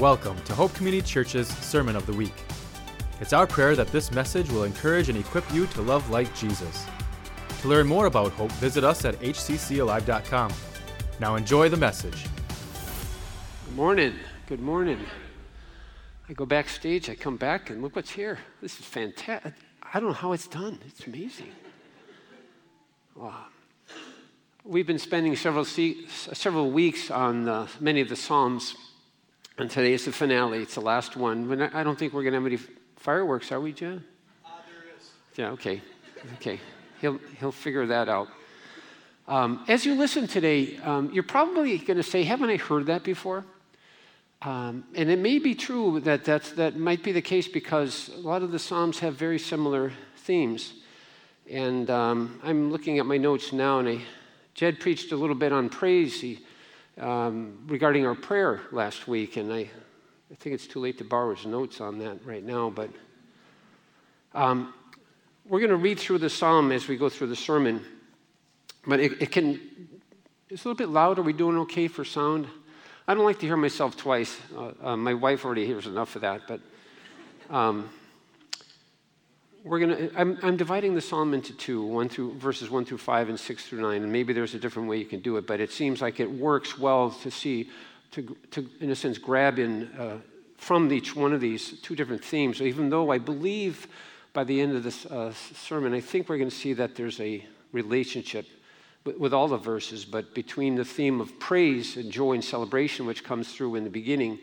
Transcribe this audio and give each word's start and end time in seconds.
Welcome 0.00 0.42
to 0.44 0.54
Hope 0.54 0.72
Community 0.72 1.06
Church's 1.06 1.46
Sermon 1.46 1.94
of 1.94 2.06
the 2.06 2.14
Week. 2.14 2.32
It's 3.20 3.34
our 3.34 3.46
prayer 3.46 3.76
that 3.76 3.88
this 3.88 4.10
message 4.10 4.48
will 4.48 4.64
encourage 4.64 5.10
and 5.10 5.18
equip 5.18 5.44
you 5.52 5.66
to 5.66 5.82
love 5.82 6.08
like 6.08 6.34
Jesus. 6.34 6.86
To 7.60 7.68
learn 7.68 7.86
more 7.86 8.06
about 8.06 8.32
Hope, 8.32 8.50
visit 8.52 8.82
us 8.82 9.04
at 9.04 9.16
hccalive.com. 9.16 10.52
Now 11.20 11.36
enjoy 11.36 11.68
the 11.68 11.76
message. 11.76 12.24
Good 13.66 13.76
morning. 13.76 14.14
Good 14.46 14.60
morning. 14.60 15.00
I 16.30 16.32
go 16.32 16.46
backstage, 16.46 17.10
I 17.10 17.14
come 17.14 17.36
back, 17.36 17.68
and 17.68 17.82
look 17.82 17.94
what's 17.94 18.12
here. 18.12 18.38
This 18.62 18.80
is 18.80 18.86
fantastic. 18.86 19.52
I 19.92 20.00
don't 20.00 20.08
know 20.08 20.14
how 20.14 20.32
it's 20.32 20.48
done. 20.48 20.78
It's 20.86 21.06
amazing. 21.06 21.52
Wow. 23.14 23.44
We've 24.64 24.86
been 24.86 24.98
spending 24.98 25.36
several, 25.36 25.66
se- 25.66 26.06
several 26.08 26.70
weeks 26.70 27.10
on 27.10 27.46
uh, 27.46 27.66
many 27.80 28.00
of 28.00 28.08
the 28.08 28.16
Psalms, 28.16 28.76
and 29.60 29.70
today 29.70 29.92
is 29.92 30.06
the 30.06 30.12
finale. 30.12 30.62
It's 30.62 30.74
the 30.74 30.80
last 30.80 31.16
one. 31.16 31.46
When 31.46 31.60
I 31.60 31.82
don't 31.82 31.98
think 31.98 32.14
we're 32.14 32.22
going 32.22 32.32
to 32.32 32.38
have 32.38 32.46
any 32.46 32.56
fireworks, 32.96 33.52
are 33.52 33.60
we, 33.60 33.72
Jen? 33.72 34.02
Uh, 34.44 34.48
there 34.66 34.96
is. 34.98 35.10
Yeah, 35.36 35.50
okay. 35.50 35.82
Okay. 36.36 36.58
He'll, 37.00 37.20
he'll 37.38 37.52
figure 37.52 37.86
that 37.86 38.08
out. 38.08 38.28
Um, 39.28 39.64
as 39.68 39.84
you 39.84 39.94
listen 39.94 40.26
today, 40.26 40.78
um, 40.78 41.10
you're 41.12 41.22
probably 41.22 41.76
going 41.76 41.98
to 41.98 42.02
say, 42.02 42.22
Haven't 42.24 42.48
I 42.48 42.56
heard 42.56 42.86
that 42.86 43.04
before? 43.04 43.44
Um, 44.42 44.84
and 44.94 45.10
it 45.10 45.18
may 45.18 45.38
be 45.38 45.54
true 45.54 46.00
that 46.00 46.24
that's, 46.24 46.52
that 46.52 46.76
might 46.76 47.02
be 47.02 47.12
the 47.12 47.20
case 47.20 47.46
because 47.46 48.08
a 48.16 48.20
lot 48.20 48.42
of 48.42 48.52
the 48.52 48.58
Psalms 48.58 48.98
have 49.00 49.14
very 49.14 49.38
similar 49.38 49.92
themes. 50.16 50.72
And 51.50 51.90
um, 51.90 52.40
I'm 52.42 52.72
looking 52.72 52.98
at 52.98 53.04
my 53.04 53.18
notes 53.18 53.52
now, 53.52 53.80
and 53.80 53.88
I, 53.88 54.00
Jed 54.54 54.80
preached 54.80 55.12
a 55.12 55.16
little 55.16 55.36
bit 55.36 55.52
on 55.52 55.68
praise 55.68 56.22
he, 56.22 56.40
um, 56.98 57.58
regarding 57.66 58.06
our 58.06 58.14
prayer 58.14 58.60
last 58.72 59.08
week, 59.08 59.36
and 59.36 59.52
I, 59.52 59.70
I 60.30 60.34
think 60.36 60.54
it's 60.54 60.66
too 60.66 60.80
late 60.80 60.98
to 60.98 61.04
borrow 61.04 61.34
his 61.34 61.46
notes 61.46 61.80
on 61.80 61.98
that 61.98 62.24
right 62.24 62.44
now, 62.44 62.70
but 62.70 62.90
um, 64.34 64.72
we're 65.46 65.60
going 65.60 65.70
to 65.70 65.76
read 65.76 65.98
through 65.98 66.18
the 66.18 66.30
psalm 66.30 66.72
as 66.72 66.86
we 66.86 66.96
go 66.96 67.08
through 67.08 67.26
the 67.28 67.36
sermon. 67.36 67.84
But 68.86 69.00
it, 69.00 69.20
it 69.20 69.32
can, 69.32 69.60
it's 70.48 70.64
a 70.64 70.68
little 70.68 70.78
bit 70.78 70.88
loud. 70.88 71.18
Are 71.18 71.22
we 71.22 71.32
doing 71.32 71.58
okay 71.58 71.88
for 71.88 72.04
sound? 72.04 72.46
I 73.06 73.14
don't 73.14 73.24
like 73.24 73.40
to 73.40 73.46
hear 73.46 73.56
myself 73.56 73.96
twice. 73.96 74.38
Uh, 74.56 74.72
uh, 74.82 74.96
my 74.96 75.14
wife 75.14 75.44
already 75.44 75.66
hears 75.66 75.86
enough 75.86 76.14
of 76.14 76.22
that, 76.22 76.42
but 76.46 76.60
um, 77.50 77.90
we're 79.64 79.78
gonna. 79.78 80.10
I'm, 80.16 80.38
I'm, 80.42 80.56
dividing 80.56 80.94
the 80.94 81.00
psalm 81.00 81.34
into 81.34 81.52
two: 81.52 81.84
one 81.84 82.08
through 82.08 82.34
verses 82.34 82.70
one 82.70 82.84
through 82.84 82.98
five 82.98 83.28
and 83.28 83.38
six 83.38 83.66
through 83.66 83.82
nine. 83.82 84.02
And 84.02 84.12
maybe 84.12 84.32
there's 84.32 84.54
a 84.54 84.58
different 84.58 84.88
way 84.88 84.98
you 84.98 85.04
can 85.04 85.20
do 85.20 85.36
it, 85.36 85.46
but 85.46 85.60
it 85.60 85.70
seems 85.70 86.00
like 86.00 86.20
it 86.20 86.30
works 86.30 86.78
well 86.78 87.10
to 87.22 87.30
see, 87.30 87.68
to, 88.12 88.36
to 88.52 88.68
in 88.80 88.90
a 88.90 88.96
sense, 88.96 89.18
grab 89.18 89.58
in 89.58 89.88
uh, 89.98 90.18
from 90.56 90.90
each 90.92 91.14
one 91.14 91.32
of 91.32 91.40
these 91.40 91.80
two 91.80 91.94
different 91.94 92.24
themes. 92.24 92.60
Even 92.62 92.90
though 92.90 93.10
I 93.10 93.18
believe 93.18 93.86
by 94.32 94.44
the 94.44 94.60
end 94.60 94.76
of 94.76 94.82
this 94.82 95.06
uh, 95.06 95.32
sermon, 95.54 95.92
I 95.92 96.00
think 96.00 96.28
we're 96.28 96.38
going 96.38 96.50
to 96.50 96.56
see 96.56 96.72
that 96.74 96.94
there's 96.94 97.20
a 97.20 97.44
relationship 97.72 98.46
with 99.04 99.32
all 99.32 99.48
the 99.48 99.56
verses, 99.56 100.04
but 100.04 100.34
between 100.34 100.74
the 100.74 100.84
theme 100.84 101.20
of 101.20 101.38
praise 101.38 101.96
and 101.96 102.10
joy 102.10 102.34
and 102.34 102.44
celebration, 102.44 103.06
which 103.06 103.24
comes 103.24 103.52
through 103.52 103.76
in 103.76 103.84
the 103.84 103.90
beginning, 103.90 104.38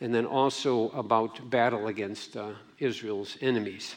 and 0.00 0.12
then 0.14 0.26
also 0.26 0.90
about 0.90 1.48
battle 1.48 1.86
against 1.86 2.36
uh, 2.36 2.50
Israel's 2.78 3.36
enemies. 3.40 3.94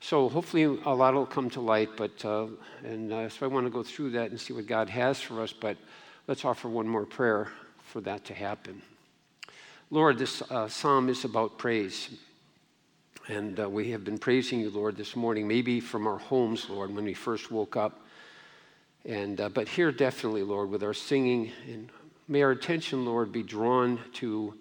So 0.00 0.28
hopefully 0.28 0.64
a 0.64 0.94
lot 0.94 1.14
will 1.14 1.26
come 1.26 1.50
to 1.50 1.60
light, 1.60 1.90
but 1.96 2.24
uh, 2.24 2.46
and 2.84 3.12
uh, 3.12 3.28
so 3.28 3.46
I 3.46 3.48
want 3.48 3.66
to 3.66 3.70
go 3.70 3.82
through 3.82 4.10
that 4.10 4.30
and 4.30 4.40
see 4.40 4.52
what 4.52 4.66
God 4.66 4.88
has 4.90 5.20
for 5.20 5.40
us. 5.40 5.52
But 5.52 5.76
let's 6.26 6.44
offer 6.44 6.68
one 6.68 6.86
more 6.86 7.06
prayer 7.06 7.48
for 7.82 8.00
that 8.02 8.24
to 8.26 8.34
happen. 8.34 8.82
Lord, 9.90 10.18
this 10.18 10.42
uh, 10.42 10.68
psalm 10.68 11.08
is 11.08 11.24
about 11.24 11.58
praise. 11.58 12.10
And 13.28 13.58
uh, 13.58 13.68
we 13.68 13.90
have 13.90 14.04
been 14.04 14.18
praising 14.18 14.60
you, 14.60 14.70
Lord, 14.70 14.96
this 14.96 15.16
morning, 15.16 15.48
maybe 15.48 15.80
from 15.80 16.06
our 16.06 16.18
homes, 16.18 16.70
Lord, 16.70 16.94
when 16.94 17.04
we 17.04 17.14
first 17.14 17.50
woke 17.50 17.76
up. 17.76 18.00
And, 19.04 19.40
uh, 19.40 19.48
but 19.48 19.68
here, 19.68 19.90
definitely, 19.90 20.44
Lord, 20.44 20.70
with 20.70 20.84
our 20.84 20.94
singing, 20.94 21.50
and 21.68 21.90
may 22.28 22.42
our 22.42 22.52
attention, 22.52 23.04
Lord, 23.04 23.32
be 23.32 23.42
drawn 23.42 23.98
to 24.14 24.54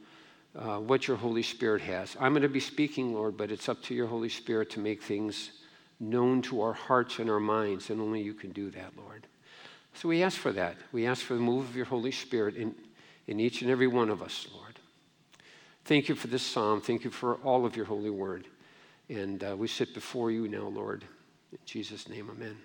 uh, 0.58 0.78
what 0.80 1.08
your 1.08 1.18
Holy 1.18 1.44
Spirit 1.44 1.82
has. 1.82 2.16
I'm 2.20 2.34
going 2.34 2.44
to 2.44 2.50
be 2.50 2.60
speaking, 2.60 3.14
Lord, 3.14 3.38
but 3.38 3.52
it's 3.52 3.68
up 3.68 3.82
to 3.84 3.96
your 3.96 4.08
Holy 4.08 4.30
Spirit 4.30 4.70
to 4.72 4.80
make 4.80 5.04
things 5.04 5.52
known 6.00 6.42
to 6.44 6.62
our 6.62 6.74
hearts 6.74 7.20
and 7.20 7.30
our 7.30 7.40
minds, 7.40 7.90
and 7.90 8.02
only 8.02 8.22
you 8.22 8.34
can 8.34 8.52
do 8.52 8.70
that, 8.72 8.94
Lord. 8.98 9.28
So 9.94 10.10
we 10.10 10.24
ask 10.24 10.38
for 10.38 10.52
that. 10.52 10.76
We 10.92 11.08
ask 11.08 11.22
for 11.24 11.36
the 11.36 11.40
move 11.40 11.70
of 11.70 11.76
your 11.76 11.86
Holy 11.86 12.12
Spirit 12.12 12.56
in, 12.56 12.76
in 13.28 13.40
each 13.40 13.62
and 13.62 13.72
every 13.72 13.88
one 13.88 14.10
of 14.10 14.22
us, 14.22 14.48
Lord. 14.54 14.80
Thank 15.86 16.10
you 16.10 16.16
for 16.16 16.28
this 16.28 16.44
psalm. 16.44 16.82
Thank 16.82 17.04
you 17.04 17.12
for 17.12 17.36
all 17.36 17.66
of 17.66 17.76
your 17.76 17.86
holy 17.86 18.10
word. 18.10 18.48
And 19.08 19.44
uh, 19.44 19.56
we 19.56 19.68
sit 19.68 19.94
before 19.94 20.32
you 20.32 20.48
now, 20.48 20.68
Lord. 20.68 21.04
In 21.52 21.60
Jesus' 21.66 22.10
name, 22.10 22.30
amen. 22.30 22.58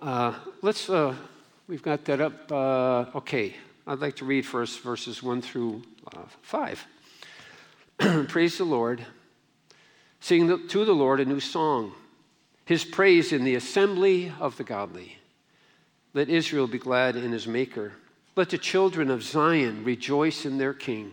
Uh, 0.00 0.34
let's, 0.60 0.90
uh, 0.90 1.14
we've 1.66 1.82
got 1.82 2.04
that 2.04 2.20
up. 2.20 2.52
Uh, 2.52 3.06
okay, 3.16 3.54
I'd 3.88 4.00
like 4.00 4.16
to 4.16 4.24
read 4.24 4.44
first 4.44 4.80
verses 4.80 5.22
1 5.22 5.42
through 5.42 5.82
uh, 6.12 6.22
5. 6.42 6.86
praise 8.28 8.58
the 8.58 8.64
Lord. 8.64 9.06
Sing 10.18 10.66
to 10.66 10.84
the 10.84 10.92
Lord 10.92 11.20
a 11.20 11.24
new 11.24 11.38
song, 11.38 11.92
his 12.64 12.84
praise 12.84 13.32
in 13.32 13.44
the 13.44 13.54
assembly 13.54 14.32
of 14.40 14.56
the 14.56 14.64
godly. 14.64 15.18
Let 16.14 16.28
Israel 16.28 16.66
be 16.66 16.78
glad 16.78 17.14
in 17.14 17.30
his 17.30 17.46
Maker. 17.46 17.92
Let 18.34 18.50
the 18.50 18.58
children 18.58 19.08
of 19.08 19.22
Zion 19.22 19.84
rejoice 19.84 20.44
in 20.44 20.58
their 20.58 20.74
King. 20.74 21.12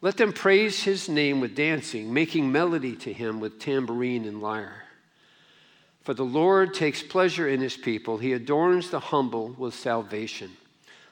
Let 0.00 0.16
them 0.16 0.32
praise 0.32 0.84
his 0.84 1.10
name 1.10 1.40
with 1.40 1.54
dancing, 1.54 2.14
making 2.14 2.50
melody 2.50 2.96
to 2.96 3.12
him 3.12 3.40
with 3.40 3.58
tambourine 3.60 4.24
and 4.24 4.40
lyre. 4.40 4.84
For 6.00 6.14
the 6.14 6.24
Lord 6.24 6.72
takes 6.72 7.02
pleasure 7.02 7.48
in 7.48 7.60
his 7.60 7.76
people, 7.76 8.16
he 8.16 8.32
adorns 8.32 8.88
the 8.88 9.00
humble 9.00 9.48
with 9.58 9.74
salvation. 9.74 10.50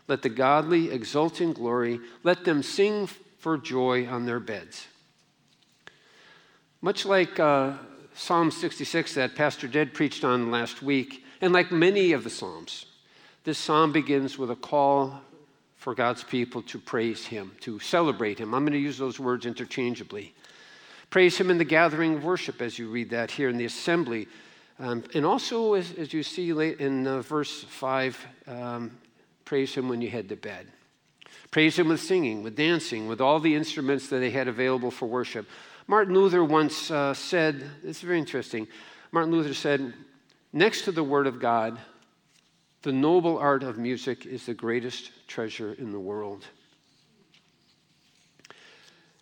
Let 0.08 0.22
the 0.22 0.28
godly 0.28 0.90
exult 0.90 1.40
in 1.40 1.52
glory, 1.52 2.00
let 2.22 2.44
them 2.44 2.62
sing 2.62 3.08
for 3.38 3.56
joy 3.56 4.06
on 4.06 4.26
their 4.26 4.40
beds. 4.40 4.86
Much 6.80 7.06
like 7.06 7.38
uh, 7.38 7.74
Psalm 8.14 8.50
66 8.50 9.14
that 9.14 9.36
Pastor 9.36 9.68
Jed 9.68 9.94
preached 9.94 10.24
on 10.24 10.50
last 10.50 10.82
week, 10.82 11.24
and 11.40 11.52
like 11.52 11.70
many 11.70 12.12
of 12.12 12.24
the 12.24 12.30
Psalms, 12.30 12.86
this 13.44 13.58
psalm 13.58 13.92
begins 13.92 14.38
with 14.38 14.50
a 14.50 14.56
call 14.56 15.20
for 15.76 15.94
God's 15.94 16.24
people 16.24 16.62
to 16.62 16.78
praise 16.78 17.26
Him, 17.26 17.52
to 17.60 17.78
celebrate 17.78 18.38
Him. 18.38 18.54
I'm 18.54 18.64
going 18.64 18.72
to 18.72 18.78
use 18.78 18.98
those 18.98 19.19
words 19.19 19.46
interchangeably. 19.46 20.34
Praise 21.10 21.38
Him 21.38 21.50
in 21.50 21.58
the 21.58 21.64
gathering 21.64 22.14
of 22.14 22.24
worship, 22.24 22.62
as 22.62 22.78
you 22.78 22.88
read 22.88 23.10
that 23.10 23.30
here 23.30 23.48
in 23.48 23.56
the 23.56 23.64
assembly 23.64 24.28
um, 24.78 25.04
and 25.14 25.24
also, 25.24 25.74
as, 25.74 25.92
as, 25.92 26.12
you 26.12 26.22
see 26.22 26.52
late 26.52 26.80
in 26.80 27.06
uh, 27.06 27.20
verse 27.20 27.62
5, 27.62 28.26
um, 28.48 28.90
praise 29.44 29.75
him 29.75 29.88
when 29.88 30.00
you 30.00 30.10
head 30.10 30.28
to 30.28 30.36
bed. 30.36 30.66
Praise 31.50 31.78
him 31.78 31.88
with 31.88 32.00
singing, 32.00 32.42
with 32.42 32.56
dancing, 32.56 33.08
with 33.08 33.20
all 33.20 33.38
the 33.38 33.54
instruments 33.54 34.08
that 34.08 34.19
they 34.19 34.30
had 34.30 34.48
available 34.48 34.91
for 34.91 35.06
worship. 35.06 35.47
Martin 35.86 36.14
Luther 36.14 36.42
once 36.42 36.91
uh, 36.91 37.12
said, 37.12 37.62
it's 37.84 38.00
very 38.00 38.19
interesting. 38.19 38.66
Martin 39.10 39.32
Luther 39.32 39.52
said, 39.52 39.92
next 40.52 40.82
to 40.82 40.92
the 40.92 41.04
Word 41.04 41.26
of 41.26 41.41
God, 41.41 41.78
the 42.82 42.92
noble 42.92 43.38
art 43.38 43.62
of 43.62 43.78
music 43.78 44.26
is 44.26 44.47
the 44.47 44.54
greatest 44.54 45.10
treasure 45.28 45.75
in 45.75 45.92
the 45.92 46.00
world. 46.00 46.47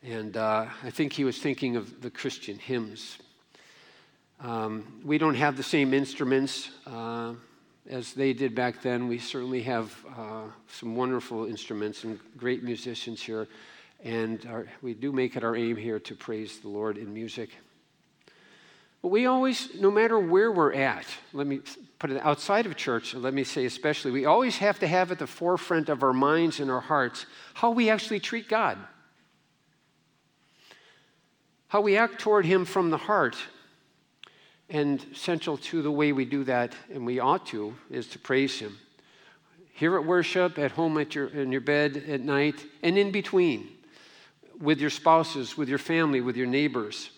And 0.03 0.36
uh, 0.36 0.66
I 0.82 0.91
think 0.91 1.12
he 1.12 1.25
was 1.25 1.38
thinking 1.38 1.76
of 1.76 2.00
the 2.00 2.10
Christian 2.10 2.59
hymns. 2.59 3.19
Um, 4.41 5.00
we 5.04 5.19
don't 5.19 5.34
have 5.34 5.56
the 5.56 5.62
same 5.62 5.92
instruments 5.92 6.70
uh, 6.86 7.34
as 7.90 8.14
they 8.14 8.32
did 8.32 8.54
back 8.54 8.82
then. 8.82 9.08
We 9.08 9.18
certainly 9.18 9.62
have 9.62 9.94
uh, 10.16 10.44
some 10.68 10.94
wonderful 10.94 11.46
instruments 11.46 12.04
and 12.04 12.18
great 12.36 12.62
musicians 12.62 13.20
here. 13.20 13.48
And 14.04 14.47
our, 14.47 14.66
we 14.80 14.94
do 14.94 15.12
make 15.12 15.36
it 15.36 15.44
our 15.44 15.56
aim 15.56 15.76
here 15.76 15.98
to 15.98 16.15
praise 16.15 16.60
the 16.60 16.68
Lord 16.68 16.97
in 16.97 17.12
music. 17.12 17.50
But 19.03 19.09
we 19.09 19.26
always, 19.26 19.74
no 19.80 19.91
matter 19.91 20.18
where 20.18 20.53
we're 20.53 20.72
at, 20.72 21.06
let 21.32 21.47
me 21.47 21.60
put 21.98 22.10
it 22.10 22.22
outside 22.22 22.65
of 22.66 22.76
church, 22.76 23.15
let 23.15 23.34
me 23.34 23.44
say 23.44 23.65
especially, 23.65 24.10
we 24.10 24.24
always 24.24 24.59
have 24.59 24.78
to 24.80 24.86
have 24.86 25.10
at 25.10 25.18
the 25.18 25.26
forefront 25.26 25.88
of 25.88 26.03
our 26.03 26.12
minds 26.12 26.60
and 26.60 26.70
our 26.70 26.80
hearts 26.80 27.26
how 27.54 27.70
we 27.70 27.91
actually 27.91 28.20
treat 28.20 28.48
God, 28.48 28.78
how 31.68 31.80
we 31.80 31.97
act 31.97 32.20
toward 32.20 32.47
Him 32.47 32.65
from 32.65 32.91
the 32.91 32.98
heart. 32.98 33.36
And 34.70 35.04
central 35.14 35.56
to 35.56 35.82
the 35.82 35.90
way 35.90 36.12
we 36.12 36.24
do 36.24 36.44
that, 36.44 36.74
and 36.92 37.04
we 37.04 37.18
ought 37.18 37.44
to, 37.46 37.74
is 37.90 38.06
to 38.08 38.18
praise 38.20 38.58
Him. 38.60 38.78
Here 39.72 39.96
at 39.96 40.04
worship, 40.04 40.58
at 40.58 40.70
home 40.70 40.96
at 40.98 41.14
your, 41.14 41.26
in 41.26 41.50
your 41.50 41.60
bed 41.60 42.04
at 42.08 42.20
night, 42.20 42.64
and 42.82 42.96
in 42.96 43.10
between, 43.10 43.68
with 44.60 44.80
your 44.80 44.90
spouses, 44.90 45.56
with 45.56 45.68
your 45.68 45.78
family, 45.78 46.20
with 46.20 46.36
your 46.36 46.46
neighbors, 46.46 47.10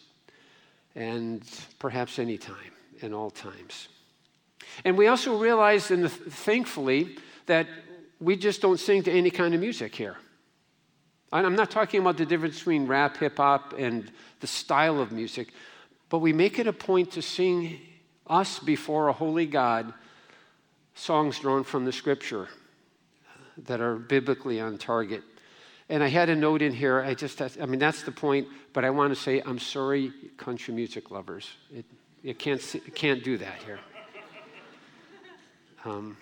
and 0.94 1.42
perhaps 1.78 2.18
any 2.18 2.38
time, 2.38 2.56
in 3.00 3.12
all 3.12 3.30
times. 3.30 3.88
And 4.84 4.96
we 4.96 5.08
also 5.08 5.36
realize, 5.36 5.90
and 5.90 6.10
thankfully, 6.10 7.16
that 7.46 7.66
we 8.20 8.36
just 8.36 8.62
don't 8.62 8.78
sing 8.78 9.02
to 9.02 9.12
any 9.12 9.30
kind 9.30 9.54
of 9.54 9.60
music 9.60 9.94
here. 9.94 10.16
I'm 11.32 11.56
not 11.56 11.70
talking 11.70 12.00
about 12.00 12.16
the 12.16 12.26
difference 12.26 12.58
between 12.58 12.86
rap, 12.86 13.16
hip 13.16 13.38
hop, 13.38 13.74
and 13.78 14.10
the 14.40 14.46
style 14.46 15.00
of 15.00 15.12
music, 15.12 15.52
but 16.12 16.18
we 16.18 16.34
make 16.34 16.58
it 16.58 16.66
a 16.66 16.74
point 16.74 17.12
to 17.12 17.22
sing 17.22 17.80
us 18.26 18.58
before 18.58 19.08
a 19.08 19.14
holy 19.14 19.46
God 19.46 19.94
songs 20.92 21.38
drawn 21.38 21.64
from 21.64 21.86
the 21.86 21.90
scripture 21.90 22.48
that 23.56 23.80
are 23.80 23.96
biblically 23.96 24.60
on 24.60 24.76
target. 24.76 25.22
And 25.88 26.02
I 26.02 26.08
had 26.08 26.28
a 26.28 26.36
note 26.36 26.60
in 26.60 26.74
here. 26.74 27.00
I 27.00 27.14
just, 27.14 27.40
I 27.40 27.64
mean, 27.64 27.78
that's 27.78 28.02
the 28.02 28.12
point. 28.12 28.46
But 28.74 28.84
I 28.84 28.90
want 28.90 29.14
to 29.14 29.18
say, 29.18 29.40
I'm 29.40 29.58
sorry, 29.58 30.12
country 30.36 30.74
music 30.74 31.10
lovers. 31.10 31.48
It, 31.74 31.86
you 32.22 32.34
can't, 32.34 32.60
can't 32.94 33.24
do 33.24 33.38
that 33.38 33.62
here. 33.64 33.80
Um, 35.86 36.18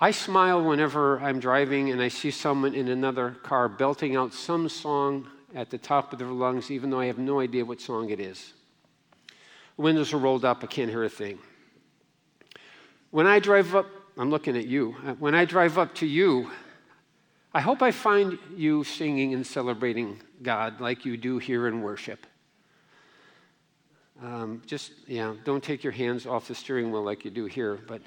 I 0.00 0.12
smile 0.12 0.64
whenever 0.64 1.20
I'm 1.20 1.40
driving 1.40 1.90
and 1.90 2.00
I 2.00 2.08
see 2.08 2.30
someone 2.30 2.74
in 2.74 2.88
another 2.88 3.32
car 3.42 3.68
belting 3.68 4.16
out 4.16 4.32
some 4.32 4.70
song 4.70 5.28
at 5.56 5.70
the 5.70 5.78
top 5.78 6.12
of 6.12 6.18
their 6.18 6.28
lungs, 6.28 6.70
even 6.70 6.90
though 6.90 7.00
I 7.00 7.06
have 7.06 7.18
no 7.18 7.40
idea 7.40 7.64
what 7.64 7.80
song 7.80 8.10
it 8.10 8.20
is. 8.20 8.52
Windows 9.78 10.12
are 10.12 10.18
rolled 10.18 10.44
up, 10.44 10.62
I 10.62 10.66
can't 10.66 10.90
hear 10.90 11.02
a 11.02 11.08
thing. 11.08 11.38
When 13.10 13.26
I 13.26 13.38
drive 13.38 13.74
up, 13.74 13.86
I'm 14.18 14.30
looking 14.30 14.56
at 14.56 14.66
you. 14.66 14.92
When 15.18 15.34
I 15.34 15.46
drive 15.46 15.78
up 15.78 15.94
to 15.96 16.06
you, 16.06 16.50
I 17.54 17.62
hope 17.62 17.80
I 17.80 17.90
find 17.90 18.38
you 18.54 18.84
singing 18.84 19.32
and 19.32 19.46
celebrating 19.46 20.20
God 20.42 20.80
like 20.80 21.06
you 21.06 21.16
do 21.16 21.38
here 21.38 21.68
in 21.68 21.80
worship. 21.80 22.26
Um, 24.22 24.60
just, 24.66 24.92
yeah, 25.06 25.34
don't 25.44 25.64
take 25.64 25.82
your 25.82 25.92
hands 25.92 26.26
off 26.26 26.48
the 26.48 26.54
steering 26.54 26.90
wheel 26.90 27.02
like 27.02 27.24
you 27.24 27.30
do 27.30 27.46
here, 27.46 27.78
but, 27.86 28.02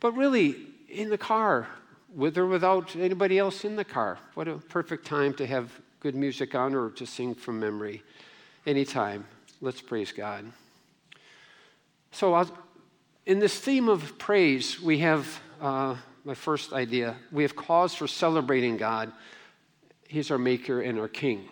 but 0.00 0.12
really, 0.12 0.56
in 0.88 1.10
the 1.10 1.18
car, 1.18 1.68
with 2.14 2.38
or 2.38 2.46
without 2.46 2.96
anybody 2.96 3.38
else 3.38 3.64
in 3.64 3.76
the 3.76 3.84
car. 3.84 4.18
What 4.34 4.48
a 4.48 4.56
perfect 4.56 5.04
time 5.04 5.34
to 5.34 5.46
have 5.46 5.70
good 6.06 6.14
music 6.14 6.54
on 6.54 6.72
or 6.72 6.90
to 6.90 7.04
sing 7.04 7.34
from 7.34 7.58
memory. 7.58 8.00
Anytime. 8.64 9.26
Let's 9.60 9.80
praise 9.80 10.12
God. 10.12 10.44
So, 12.12 12.48
in 13.24 13.40
this 13.40 13.58
theme 13.58 13.88
of 13.88 14.16
praise, 14.16 14.80
we 14.80 14.98
have 15.00 15.40
uh, 15.60 15.96
my 16.24 16.34
first 16.34 16.72
idea. 16.72 17.16
We 17.32 17.42
have 17.42 17.56
cause 17.56 17.92
for 17.92 18.06
celebrating 18.06 18.76
God. 18.76 19.10
He's 20.06 20.30
our 20.30 20.38
Maker 20.38 20.80
and 20.80 20.96
our 21.00 21.08
King. 21.08 21.48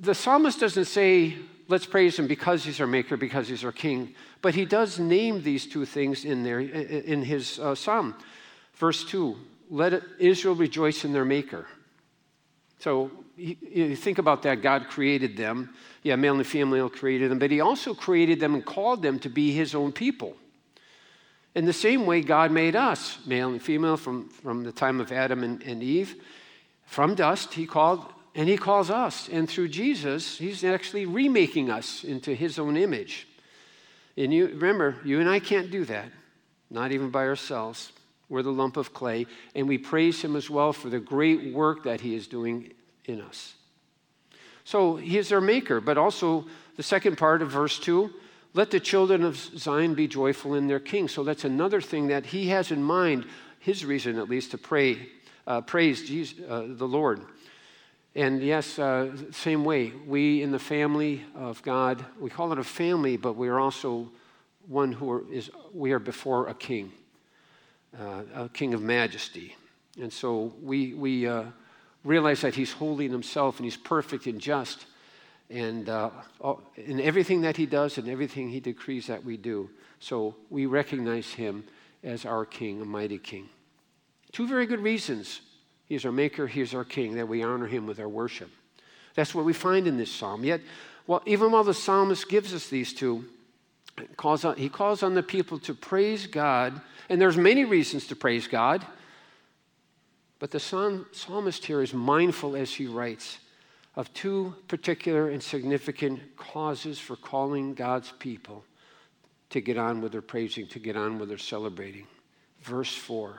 The 0.00 0.14
psalmist 0.14 0.58
doesn't 0.58 0.86
say, 0.86 1.36
let's 1.68 1.84
praise 1.84 2.18
Him 2.18 2.28
because 2.28 2.64
He's 2.64 2.80
our 2.80 2.86
Maker, 2.86 3.18
because 3.18 3.46
He's 3.46 3.62
our 3.62 3.72
King, 3.72 4.14
but 4.40 4.54
he 4.54 4.64
does 4.64 4.98
name 4.98 5.42
these 5.42 5.66
two 5.66 5.84
things 5.84 6.24
in 6.24 6.44
there 6.44 6.60
in 6.60 7.20
his 7.24 7.58
uh, 7.58 7.74
psalm. 7.74 8.14
Verse 8.76 9.04
2 9.04 9.36
Let 9.68 10.02
Israel 10.18 10.54
rejoice 10.54 11.04
in 11.04 11.12
their 11.12 11.26
Maker. 11.26 11.66
So 12.80 13.10
you 13.40 13.96
think 13.96 14.18
about 14.18 14.42
that. 14.42 14.62
God 14.62 14.88
created 14.88 15.36
them. 15.36 15.74
Yeah, 16.02 16.16
male 16.16 16.34
and 16.34 16.46
female 16.46 16.88
created 16.88 17.30
them, 17.30 17.38
but 17.38 17.50
He 17.50 17.60
also 17.60 17.94
created 17.94 18.40
them 18.40 18.54
and 18.54 18.64
called 18.64 19.02
them 19.02 19.18
to 19.20 19.28
be 19.28 19.52
His 19.52 19.74
own 19.74 19.92
people. 19.92 20.36
In 21.54 21.64
the 21.64 21.72
same 21.72 22.06
way, 22.06 22.20
God 22.20 22.52
made 22.52 22.76
us, 22.76 23.18
male 23.26 23.50
and 23.50 23.60
female, 23.60 23.96
from, 23.96 24.28
from 24.28 24.62
the 24.62 24.72
time 24.72 25.00
of 25.00 25.10
Adam 25.10 25.42
and, 25.42 25.62
and 25.62 25.82
Eve. 25.82 26.14
From 26.84 27.14
dust, 27.14 27.54
He 27.54 27.66
called, 27.66 28.06
and 28.34 28.48
He 28.48 28.56
calls 28.56 28.90
us. 28.90 29.28
And 29.28 29.48
through 29.48 29.68
Jesus, 29.68 30.38
He's 30.38 30.62
actually 30.62 31.06
remaking 31.06 31.70
us 31.70 32.04
into 32.04 32.34
His 32.34 32.58
own 32.58 32.76
image. 32.76 33.26
And 34.16 34.32
you 34.32 34.46
remember, 34.46 34.96
you 35.04 35.20
and 35.20 35.28
I 35.28 35.40
can't 35.40 35.70
do 35.70 35.84
that, 35.86 36.10
not 36.70 36.92
even 36.92 37.10
by 37.10 37.26
ourselves. 37.26 37.92
We're 38.28 38.42
the 38.42 38.52
lump 38.52 38.76
of 38.76 38.94
clay, 38.94 39.26
and 39.56 39.66
we 39.66 39.76
praise 39.76 40.22
Him 40.22 40.36
as 40.36 40.48
well 40.48 40.72
for 40.72 40.88
the 40.88 41.00
great 41.00 41.52
work 41.52 41.84
that 41.84 42.00
He 42.00 42.14
is 42.14 42.28
doing 42.28 42.72
in 43.10 43.20
us. 43.20 43.54
So 44.64 44.96
He 44.96 45.18
is 45.18 45.30
our 45.32 45.40
Maker, 45.40 45.80
but 45.80 45.98
also 45.98 46.46
the 46.76 46.82
second 46.82 47.18
part 47.18 47.42
of 47.42 47.50
verse 47.50 47.78
2 47.78 48.10
let 48.52 48.70
the 48.70 48.80
children 48.80 49.22
of 49.22 49.36
Zion 49.36 49.94
be 49.94 50.08
joyful 50.08 50.54
in 50.54 50.66
their 50.66 50.80
king. 50.80 51.08
So 51.08 51.22
that's 51.22 51.44
another 51.44 51.80
thing 51.80 52.08
that 52.08 52.26
he 52.26 52.48
has 52.48 52.72
in 52.72 52.82
mind, 52.82 53.26
his 53.60 53.84
reason 53.84 54.18
at 54.18 54.28
least, 54.28 54.50
to 54.52 54.58
pray, 54.58 55.08
uh, 55.46 55.60
praise 55.60 56.06
Jesus, 56.08 56.38
uh, 56.48 56.64
the 56.66 56.86
Lord. 56.86 57.20
And 58.16 58.42
yes, 58.42 58.78
uh, 58.78 59.12
same 59.30 59.64
way, 59.64 59.92
we 60.04 60.42
in 60.42 60.50
the 60.50 60.58
family 60.58 61.24
of 61.36 61.62
God, 61.62 62.04
we 62.18 62.28
call 62.28 62.52
it 62.52 62.58
a 62.58 62.64
family, 62.64 63.16
but 63.16 63.36
we 63.36 63.48
are 63.48 63.60
also 63.60 64.10
one 64.66 64.90
who 64.90 65.10
are, 65.12 65.32
is, 65.32 65.48
we 65.72 65.92
are 65.92 66.00
before 66.00 66.48
a 66.48 66.54
king, 66.54 66.90
uh, 68.00 68.22
a 68.34 68.48
king 68.48 68.74
of 68.74 68.82
majesty. 68.82 69.54
And 70.00 70.12
so 70.12 70.52
we, 70.60 70.94
we 70.94 71.28
uh, 71.28 71.44
realize 72.04 72.40
that 72.40 72.54
he's 72.54 72.72
holy 72.72 73.06
in 73.06 73.12
himself 73.12 73.58
and 73.58 73.64
he's 73.64 73.76
perfect 73.76 74.26
and 74.26 74.40
just 74.40 74.86
and 75.50 75.88
uh, 75.88 76.10
in 76.76 77.00
everything 77.00 77.40
that 77.42 77.56
he 77.56 77.66
does 77.66 77.98
and 77.98 78.08
everything 78.08 78.48
he 78.48 78.60
decrees 78.60 79.08
that 79.08 79.24
we 79.24 79.36
do. 79.36 79.68
So 79.98 80.36
we 80.48 80.66
recognize 80.66 81.32
him 81.32 81.64
as 82.04 82.24
our 82.24 82.46
king, 82.46 82.80
a 82.80 82.84
mighty 82.84 83.18
king. 83.18 83.48
Two 84.32 84.46
very 84.46 84.66
good 84.66 84.80
reasons. 84.80 85.40
He's 85.86 86.04
our 86.04 86.12
maker, 86.12 86.46
he's 86.46 86.72
our 86.72 86.84
king, 86.84 87.16
that 87.16 87.26
we 87.26 87.42
honor 87.42 87.66
him 87.66 87.86
with 87.86 87.98
our 87.98 88.08
worship. 88.08 88.48
That's 89.16 89.34
what 89.34 89.44
we 89.44 89.52
find 89.52 89.88
in 89.88 89.96
this 89.96 90.10
psalm. 90.10 90.44
Yet, 90.44 90.60
well, 91.08 91.20
even 91.26 91.50
while 91.50 91.64
the 91.64 91.74
psalmist 91.74 92.28
gives 92.28 92.54
us 92.54 92.68
these 92.68 92.94
two, 92.94 93.24
calls 94.16 94.44
on, 94.44 94.56
he 94.56 94.68
calls 94.68 95.02
on 95.02 95.14
the 95.14 95.22
people 95.22 95.58
to 95.58 95.74
praise 95.74 96.28
God, 96.28 96.80
and 97.08 97.20
there's 97.20 97.36
many 97.36 97.64
reasons 97.64 98.06
to 98.06 98.16
praise 98.16 98.46
God. 98.46 98.86
But 100.40 100.50
the 100.50 100.58
psalmist 100.58 101.66
here 101.66 101.82
is 101.82 101.94
mindful 101.94 102.56
as 102.56 102.72
he 102.72 102.86
writes 102.86 103.38
of 103.94 104.12
two 104.14 104.54
particular 104.68 105.28
and 105.28 105.42
significant 105.42 106.36
causes 106.36 106.98
for 106.98 107.14
calling 107.14 107.74
God's 107.74 108.10
people 108.18 108.64
to 109.50 109.60
get 109.60 109.76
on 109.76 110.00
with 110.00 110.12
their 110.12 110.22
praising, 110.22 110.66
to 110.68 110.78
get 110.78 110.96
on 110.96 111.18
with 111.18 111.28
their 111.28 111.38
celebrating. 111.38 112.06
Verse 112.62 112.94
4 112.94 113.38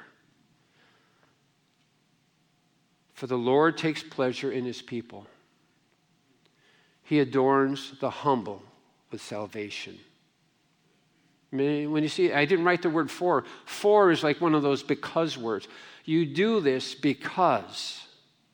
For 3.15 3.27
the 3.27 3.38
Lord 3.38 3.77
takes 3.77 4.03
pleasure 4.03 4.51
in 4.51 4.63
his 4.63 4.83
people, 4.83 5.25
he 7.01 7.19
adorns 7.19 7.94
the 8.00 8.12
humble 8.12 8.62
with 9.09 9.21
salvation. 9.21 9.98
When 11.50 12.01
you 12.01 12.07
see, 12.07 12.31
I 12.31 12.45
didn't 12.45 12.63
write 12.63 12.81
the 12.81 12.89
word 12.89 13.12
for. 13.12 13.44
For 13.65 14.12
is 14.12 14.24
like 14.24 14.39
one 14.39 14.56
of 14.56 14.62
those 14.62 14.83
because 14.83 15.38
words. 15.38 15.68
You 16.11 16.25
do 16.25 16.59
this 16.59 16.93
because. 16.93 18.01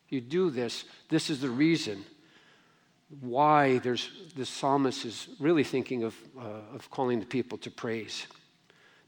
You 0.10 0.22
do 0.22 0.52
this 0.52 0.86
this 1.10 1.32
is 1.32 1.42
the 1.42 1.50
reason 1.50 2.06
why 3.20 3.80
there's, 3.80 4.12
the 4.36 4.46
psalmist 4.46 5.06
is 5.06 5.28
really 5.40 5.64
thinking 5.64 6.04
of, 6.04 6.16
uh, 6.38 6.76
of 6.76 6.92
calling 6.92 7.20
the 7.20 7.26
people 7.26 7.58
to 7.60 7.72
praise. 7.72 8.28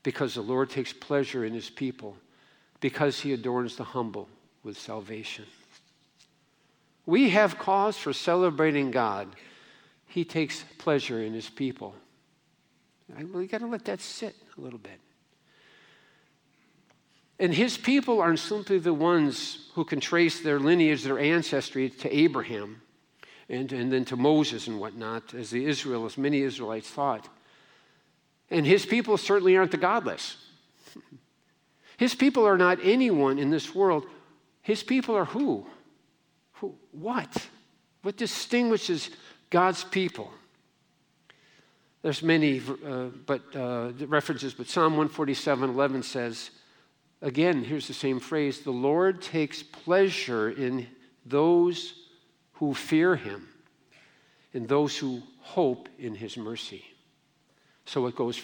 Because 0.02 0.34
the 0.34 0.42
Lord 0.42 0.72
takes 0.72 0.92
pleasure 0.92 1.46
in 1.46 1.54
his 1.54 1.70
people, 1.70 2.18
because 2.80 3.20
he 3.20 3.34
adorns 3.34 3.76
the 3.76 3.84
humble 3.84 4.28
with 4.64 4.80
salvation. 4.80 5.46
We 7.06 7.30
have 7.30 7.60
cause 7.60 7.98
for 7.98 8.14
celebrating 8.14 8.90
God. 8.90 9.28
He 10.08 10.26
takes 10.26 10.64
pleasure 10.80 11.22
in 11.22 11.34
his 11.34 11.52
people. 11.52 11.94
We 13.32 13.46
got 13.46 13.60
to 13.60 13.68
let 13.68 13.86
that 13.86 14.02
sit 14.02 14.36
a 14.58 14.62
little 14.62 14.80
bit. 14.80 15.00
And 17.40 17.54
his 17.54 17.78
people 17.78 18.22
aren't 18.22 18.40
simply 18.40 18.80
the 18.80 18.94
ones 18.94 19.70
who 19.74 19.86
can 19.86 20.00
trace 20.00 20.42
their 20.42 20.60
lineage, 20.60 21.04
their 21.04 21.20
ancestry 21.20 21.90
to 21.90 22.16
Abraham 22.16 22.82
and, 23.48 23.72
and 23.72 23.92
then 23.92 24.06
to 24.06 24.18
Moses 24.18 24.68
and 24.68 24.80
whatnot, 24.80 25.34
as 25.34 25.50
the 25.50 25.66
Israelites, 25.66 26.18
many 26.18 26.42
Israelites 26.42 26.90
thought. 26.90 27.28
And 28.52 28.66
his 28.66 28.86
people 28.86 29.18
certainly 29.18 29.56
aren't 29.56 29.72
the 29.72 29.78
godless. 29.78 30.38
His 31.98 32.16
people 32.16 32.48
are 32.48 32.58
not 32.58 32.80
anyone 32.82 33.38
in 33.38 33.50
this 33.50 33.76
world. 33.76 34.06
His 34.62 34.84
people 34.84 35.16
are 35.16 35.26
who? 35.26 35.68
who 36.54 36.76
what? 36.92 37.48
What 38.04 38.16
distinguishes 38.16 39.10
God's 39.50 39.84
people? 39.84 40.32
There's 42.02 42.24
many 42.24 42.62
uh, 42.86 43.08
but, 43.26 43.42
uh, 43.54 43.92
references, 44.08 44.54
but 44.54 44.68
Psalm 44.68 44.94
147 44.94 45.70
11 45.70 46.04
says, 46.04 46.52
Again, 47.22 47.64
here's 47.64 47.88
the 47.88 47.94
same 47.94 48.20
phrase 48.20 48.62
the 48.62 48.72
Lord 48.72 49.22
takes 49.22 49.62
pleasure 49.62 50.50
in 50.50 50.88
those 51.26 51.94
who 52.54 52.74
fear 52.74 53.16
him, 53.16 53.48
in 54.54 54.68
those 54.68 54.98
who 54.98 55.22
hope 55.40 55.90
in 55.98 56.16
his 56.16 56.38
mercy. 56.38 56.86
So 57.86 58.06
it 58.08 58.16
goes 58.16 58.42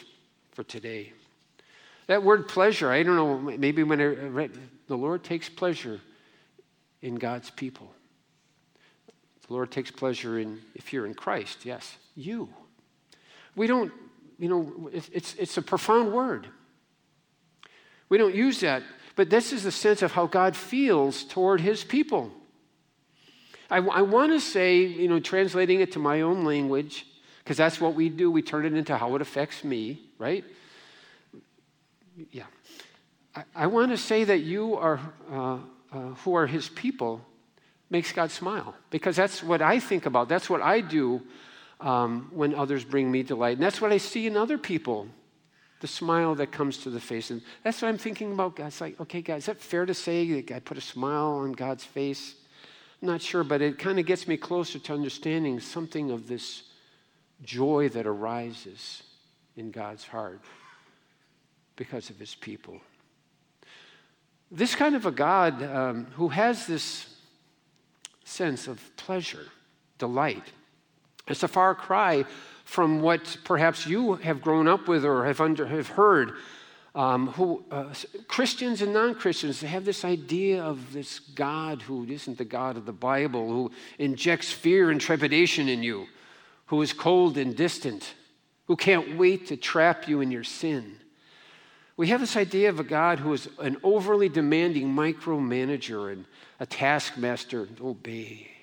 for 0.52 0.64
today. 0.64 1.14
That 2.08 2.24
word 2.24 2.48
pleasure, 2.48 2.92
I 2.92 3.04
don't 3.04 3.16
know, 3.16 3.58
maybe 3.58 3.84
when 3.84 4.02
I 4.02 4.06
read, 4.06 4.52
the 4.88 4.98
Lord 4.98 5.24
takes 5.24 5.50
pleasure 5.50 6.00
in 7.02 7.16
God's 7.16 7.50
people. 7.50 7.92
The 9.48 9.54
Lord 9.54 9.72
takes 9.72 9.92
pleasure 9.92 10.40
in, 10.40 10.60
if 10.74 10.92
you're 10.92 11.06
in 11.06 11.14
Christ, 11.14 11.66
yes, 11.66 11.98
you. 12.16 12.50
We 13.56 13.68
don't, 13.68 13.92
you 14.38 14.50
know, 14.50 14.90
it's, 14.92 15.36
it's 15.36 15.58
a 15.58 15.62
profound 15.62 16.12
word. 16.12 16.48
We 18.10 18.18
don't 18.18 18.36
use 18.36 18.60
that. 18.62 18.84
but 19.16 19.30
this 19.30 19.54
is 19.54 19.64
the 19.64 19.72
sense 19.72 20.02
of 20.02 20.12
how 20.12 20.28
God 20.28 20.56
feels 20.56 21.24
toward 21.24 21.62
his 21.62 21.84
people. 21.84 22.32
I, 23.70 23.78
I 23.78 24.02
want 24.02 24.32
to 24.32 24.40
say, 24.40 24.82
you 24.82 25.08
know, 25.08 25.20
translating 25.20 25.80
it 25.80 25.94
to 25.94 26.00
my 26.00 26.22
own 26.22 26.44
language, 26.44 27.06
because 27.40 27.58
that's 27.58 27.80
what 27.80 27.96
we 27.96 28.10
do. 28.10 28.30
We 28.30 28.42
turn 28.42 28.66
it 28.66 28.74
into 28.74 28.98
how 28.98 29.16
it 29.16 29.22
affects 29.22 29.64
me, 29.64 30.02
right? 30.20 30.44
Yeah. 32.32 32.44
I, 33.36 33.44
I 33.56 33.68
want 33.68 33.92
to 33.92 33.98
say 33.98 34.24
that 34.26 34.40
you 34.40 34.76
are, 34.76 35.00
uh, 35.32 35.58
uh, 35.92 36.00
who 36.24 36.36
are 36.36 36.48
his 36.48 36.70
people, 36.70 37.22
makes 37.90 38.12
God 38.12 38.32
smile, 38.32 38.76
because 38.90 39.16
that's 39.16 39.42
what 39.42 39.62
I 39.62 39.80
think 39.80 40.06
about. 40.06 40.28
That's 40.28 40.50
what 40.50 40.62
I 40.62 40.82
do 40.82 41.22
um, 41.80 42.30
when 42.34 42.54
others 42.54 42.84
bring 42.84 43.12
me 43.12 43.24
delight. 43.24 43.54
And 43.54 43.64
that's 43.64 43.80
what 43.80 43.92
I 43.92 43.98
see 43.98 44.28
in 44.28 44.36
other 44.36 44.58
people 44.58 45.08
the 45.86 45.92
smile 45.92 46.34
that 46.34 46.52
comes 46.52 46.80
to 46.80 46.90
the 46.90 47.00
face. 47.00 47.30
And 47.30 47.44
that's 47.62 47.80
what 47.80 47.90
I'm 47.90 48.00
thinking 48.00 48.34
about. 48.34 48.58
It's 48.58 48.82
like, 48.82 49.00
okay, 49.02 49.22
God, 49.22 49.36
is 49.36 49.46
that 49.46 49.62
fair 49.62 49.86
to 49.86 49.94
say 49.94 50.42
that 50.42 50.56
I 50.56 50.60
put 50.60 50.80
a 50.80 50.82
smile 50.82 51.34
on 51.44 51.52
God's 51.52 51.84
face? 51.84 52.34
I'm 53.00 53.08
not 53.08 53.22
sure, 53.22 53.44
but 53.44 53.62
it 53.62 53.78
kind 53.78 54.00
of 54.00 54.08
gets 54.08 54.28
me 54.28 54.36
closer 54.36 54.80
to 54.80 54.94
understanding 54.94 55.60
something 55.60 56.10
of 56.10 56.28
this 56.28 56.64
joy 57.44 57.90
that 57.90 58.08
arises 58.08 59.04
in 59.58 59.70
God's 59.70 60.04
heart 60.04 60.42
because 61.76 62.10
of 62.10 62.18
his 62.18 62.34
people. 62.34 62.82
This 64.50 64.74
kind 64.74 64.96
of 64.96 65.06
a 65.06 65.12
God 65.12 65.62
um, 65.62 66.08
who 66.16 66.30
has 66.30 66.66
this 66.66 67.16
sense 68.24 68.68
of 68.68 68.82
pleasure, 68.98 69.46
delight, 70.00 70.52
it's 71.28 71.44
a 71.44 71.48
far 71.48 71.76
cry 71.76 72.26
from 72.64 73.02
what 73.02 73.38
perhaps 73.44 73.86
you 73.88 74.16
have 74.16 74.42
grown 74.42 74.68
up 74.68 74.88
with 74.88 75.06
or 75.06 75.26
have, 75.26 75.42
under, 75.42 75.66
have 75.68 75.90
heard. 75.90 76.34
Um, 76.94 77.28
who 77.28 77.66
uh, 77.72 77.94
Christians 78.30 78.82
and 78.82 78.94
non-Christians 78.94 79.60
have 79.62 79.84
this 79.84 80.06
idea 80.06 80.64
of 80.64 80.94
this 80.94 81.20
God 81.20 81.82
who 81.82 82.06
isn't 82.06 82.38
the 82.38 82.46
God 82.46 82.78
of 82.78 82.86
the 82.86 82.94
Bible, 82.94 83.50
who 83.50 83.72
injects 84.00 84.52
fear 84.54 84.90
and 84.92 85.02
trepidation 85.02 85.68
in 85.68 85.84
you, 85.84 86.08
who 86.68 86.82
is 86.82 86.94
cold 86.94 87.38
and 87.38 87.54
distant, 87.54 88.14
who 88.68 88.78
can't 88.78 89.18
wait 89.18 89.48
to 89.48 89.58
trap 89.58 90.08
you 90.08 90.22
in 90.22 90.32
your 90.32 90.46
sin. 90.46 90.96
We 91.98 92.08
have 92.08 92.22
this 92.22 92.38
idea 92.38 92.70
of 92.70 92.80
a 92.80 92.84
God 92.84 93.20
who 93.20 93.34
is 93.34 93.50
an 93.60 93.78
overly 93.84 94.30
demanding 94.30 94.88
micromanager 94.88 96.14
and 96.14 96.26
a 96.62 96.66
taskmaster 96.66 97.66
to 97.66 97.90
obey. 97.90 98.55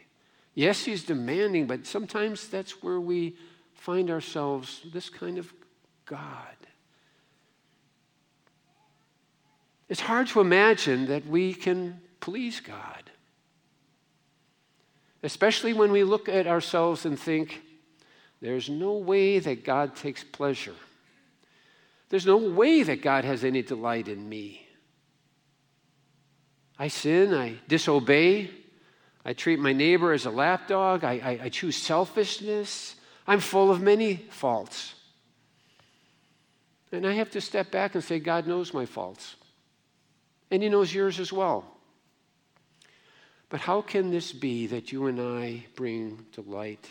Yes, 0.55 0.85
he's 0.85 1.05
demanding, 1.05 1.67
but 1.67 1.87
sometimes 1.87 2.49
that's 2.49 2.83
where 2.83 3.01
we 3.01 3.37
find 3.75 4.11
ourselves 4.11 4.83
this 4.93 5.09
kind 5.09 5.39
of 5.39 5.53
God. 6.05 6.57
It's 9.89 10.01
hard 10.01 10.27
to 10.29 10.41
imagine 10.41 11.07
that 11.07 11.27
we 11.27 11.55
can 11.55 12.01
please 12.21 12.61
God, 12.61 13.11
especially 15.23 15.73
when 15.73 15.91
we 15.91 16.05
look 16.05 16.29
at 16.29 16.47
ourselves 16.47 17.05
and 17.05 17.19
think, 17.19 17.63
there's 18.41 18.69
no 18.69 18.95
way 18.95 19.39
that 19.39 19.65
God 19.65 19.95
takes 19.95 20.25
pleasure. 20.25 20.75
There's 22.09 22.27
no 22.27 22.37
way 22.37 22.83
that 22.83 23.01
God 23.01 23.25
has 23.25 23.45
any 23.45 23.63
delight 23.63 24.09
in 24.09 24.29
me. 24.29 24.67
I 26.79 26.89
sin, 26.89 27.33
I 27.33 27.59
disobey, 27.69 28.51
I 29.25 29.33
treat 29.35 29.59
my 29.59 29.73
neighbor 29.73 30.13
as 30.13 30.27
a 30.27 30.31
lapdog, 30.31 31.05
I, 31.05 31.13
I, 31.13 31.41
I 31.45 31.49
choose 31.49 31.77
selfishness, 31.77 32.97
I'm 33.27 33.41
full 33.41 33.71
of 33.71 33.81
many 33.81 34.17
faults. 34.17 34.95
And 36.91 37.07
I 37.07 37.13
have 37.13 37.31
to 37.31 37.41
step 37.41 37.71
back 37.71 37.95
and 37.95 38.05
say, 38.05 38.19
God 38.19 38.47
knows 38.47 38.75
my 38.75 38.85
faults. 38.85 39.37
And 40.51 40.63
He 40.63 40.69
knows 40.69 40.93
yours 40.93 41.19
as 41.21 41.33
well. 41.33 41.65
But 43.49 43.61
how 43.61 43.81
can 43.81 44.11
this 44.11 44.33
be 44.33 44.67
that 44.69 44.93
you 44.93 45.07
and 45.07 45.21
I 45.21 45.67
bring 45.77 46.27
delight 46.33 46.89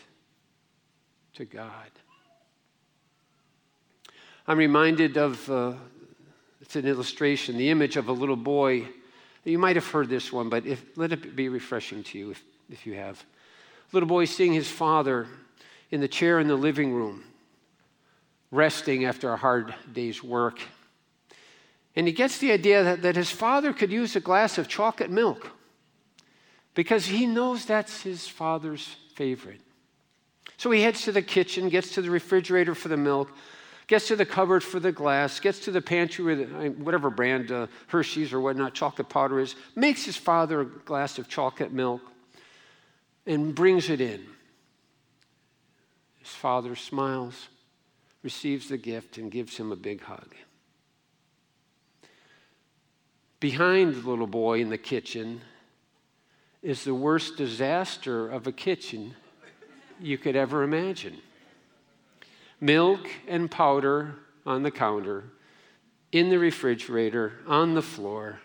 to 1.35 1.45
God? 1.45 1.91
I'm 4.47 4.57
reminded 4.57 5.17
of, 5.17 5.49
uh, 5.49 5.73
it's 6.61 6.75
an 6.75 6.87
illustration, 6.87 7.57
the 7.57 7.69
image 7.69 7.97
of 7.97 8.07
a 8.07 8.11
little 8.11 8.35
boy. 8.35 8.87
You 9.43 9.57
might 9.57 9.75
have 9.75 9.87
heard 9.87 10.09
this 10.09 10.31
one, 10.31 10.49
but 10.49 10.65
if, 10.65 10.83
let 10.97 11.11
it 11.11 11.35
be 11.35 11.49
refreshing 11.49 12.03
to 12.03 12.17
you 12.17 12.31
if, 12.31 12.43
if 12.69 12.85
you 12.85 12.93
have. 12.93 13.23
Little 13.91 14.07
boy 14.07 14.25
seeing 14.25 14.53
his 14.53 14.69
father 14.69 15.27
in 15.89 15.99
the 15.99 16.07
chair 16.07 16.39
in 16.39 16.47
the 16.47 16.55
living 16.55 16.93
room, 16.93 17.23
resting 18.51 19.05
after 19.05 19.31
a 19.31 19.37
hard 19.37 19.73
day's 19.91 20.23
work. 20.23 20.59
And 21.95 22.07
he 22.07 22.13
gets 22.13 22.37
the 22.37 22.51
idea 22.51 22.83
that, 22.83 23.01
that 23.01 23.15
his 23.15 23.31
father 23.31 23.73
could 23.73 23.91
use 23.91 24.15
a 24.15 24.21
glass 24.21 24.57
of 24.57 24.67
chocolate 24.67 25.09
milk 25.09 25.51
because 26.73 27.05
he 27.05 27.25
knows 27.25 27.65
that's 27.65 28.01
his 28.01 28.27
father's 28.27 28.95
favorite. 29.15 29.59
So 30.57 30.71
he 30.71 30.81
heads 30.81 31.01
to 31.03 31.11
the 31.11 31.21
kitchen, 31.21 31.69
gets 31.69 31.95
to 31.95 32.01
the 32.01 32.11
refrigerator 32.11 32.75
for 32.75 32.87
the 32.87 32.97
milk, 32.97 33.31
gets 33.91 34.07
to 34.07 34.15
the 34.15 34.25
cupboard 34.25 34.63
for 34.63 34.79
the 34.79 34.93
glass, 34.93 35.41
gets 35.41 35.59
to 35.59 35.69
the 35.69 35.81
pantry 35.81 36.23
with 36.23 36.77
whatever 36.77 37.09
brand, 37.09 37.51
uh, 37.51 37.67
Hershey's 37.87 38.31
or 38.31 38.39
whatnot, 38.39 38.73
chocolate 38.73 39.09
powder 39.09 39.37
is, 39.41 39.53
makes 39.75 40.05
his 40.05 40.15
father 40.15 40.61
a 40.61 40.65
glass 40.65 41.19
of 41.19 41.27
chocolate 41.27 41.73
milk, 41.73 41.99
and 43.25 43.53
brings 43.53 43.89
it 43.89 43.99
in. 43.99 44.25
His 46.19 46.29
father 46.29 46.73
smiles, 46.77 47.49
receives 48.23 48.69
the 48.69 48.77
gift, 48.77 49.17
and 49.17 49.29
gives 49.29 49.57
him 49.57 49.73
a 49.73 49.75
big 49.75 50.01
hug. 50.01 50.35
Behind 53.41 53.93
the 53.93 54.09
little 54.09 54.25
boy 54.25 54.61
in 54.61 54.69
the 54.69 54.77
kitchen 54.77 55.41
is 56.63 56.85
the 56.85 56.95
worst 56.95 57.35
disaster 57.35 58.29
of 58.29 58.47
a 58.47 58.53
kitchen 58.53 59.15
you 59.99 60.17
could 60.17 60.37
ever 60.37 60.63
imagine 60.63 61.17
milk 62.61 63.09
and 63.27 63.51
powder 63.51 64.15
on 64.45 64.63
the 64.63 64.71
counter, 64.71 65.25
in 66.13 66.29
the 66.29 66.39
refrigerator, 66.39 67.33
on 67.45 67.73
the 67.73 67.81
floor, 67.81 68.39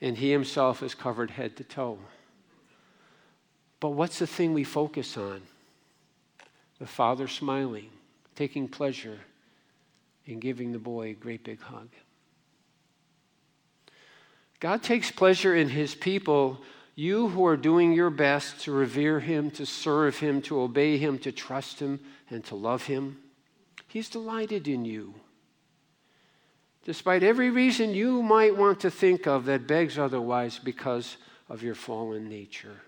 and 0.00 0.16
he 0.16 0.32
himself 0.32 0.82
is 0.82 0.94
covered 0.94 1.30
head 1.30 1.56
to 1.56 1.64
toe. 1.64 1.98
But 3.78 3.90
what's 3.90 4.18
the 4.18 4.26
thing 4.26 4.52
we 4.52 4.64
focus 4.64 5.16
on? 5.16 5.42
the 6.80 6.86
father 6.86 7.28
smiling, 7.28 7.90
taking 8.34 8.66
pleasure 8.66 9.18
in 10.26 10.40
giving 10.40 10.72
the 10.72 10.78
boy 10.78 11.10
a 11.10 11.12
great 11.12 11.44
big 11.44 11.60
hug. 11.60 11.88
God 14.58 14.82
takes 14.82 15.10
pleasure 15.10 15.54
in 15.54 15.68
his 15.68 15.94
people, 15.94 16.60
you 16.94 17.28
who 17.28 17.46
are 17.46 17.56
doing 17.56 17.92
your 17.92 18.10
best 18.10 18.62
to 18.62 18.72
revere 18.72 19.20
him, 19.20 19.50
to 19.52 19.64
serve 19.64 20.18
him, 20.18 20.42
to 20.42 20.60
obey 20.60 20.96
him, 20.96 21.18
to 21.20 21.32
trust 21.32 21.80
him, 21.80 22.00
and 22.30 22.44
to 22.44 22.54
love 22.54 22.84
him. 22.84 23.18
He's 23.88 24.08
delighted 24.08 24.68
in 24.68 24.84
you. 24.84 25.14
Despite 26.84 27.22
every 27.22 27.50
reason 27.50 27.94
you 27.94 28.22
might 28.22 28.56
want 28.56 28.80
to 28.80 28.90
think 28.90 29.26
of 29.26 29.44
that 29.44 29.66
begs 29.66 29.98
otherwise 29.98 30.58
because 30.58 31.16
of 31.48 31.62
your 31.62 31.74
fallen 31.74 32.28
nature. 32.28 32.80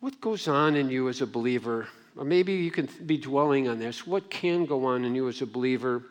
What 0.00 0.20
goes 0.20 0.46
on 0.48 0.76
in 0.76 0.90
you 0.90 1.08
as 1.08 1.20
a 1.20 1.26
believer? 1.26 1.88
Or 2.16 2.24
maybe 2.24 2.54
you 2.54 2.70
can 2.70 2.88
be 3.04 3.18
dwelling 3.18 3.68
on 3.68 3.78
this. 3.78 4.06
What 4.06 4.30
can 4.30 4.64
go 4.64 4.86
on 4.86 5.04
in 5.04 5.14
you 5.14 5.28
as 5.28 5.42
a 5.42 5.46
believer? 5.46 6.02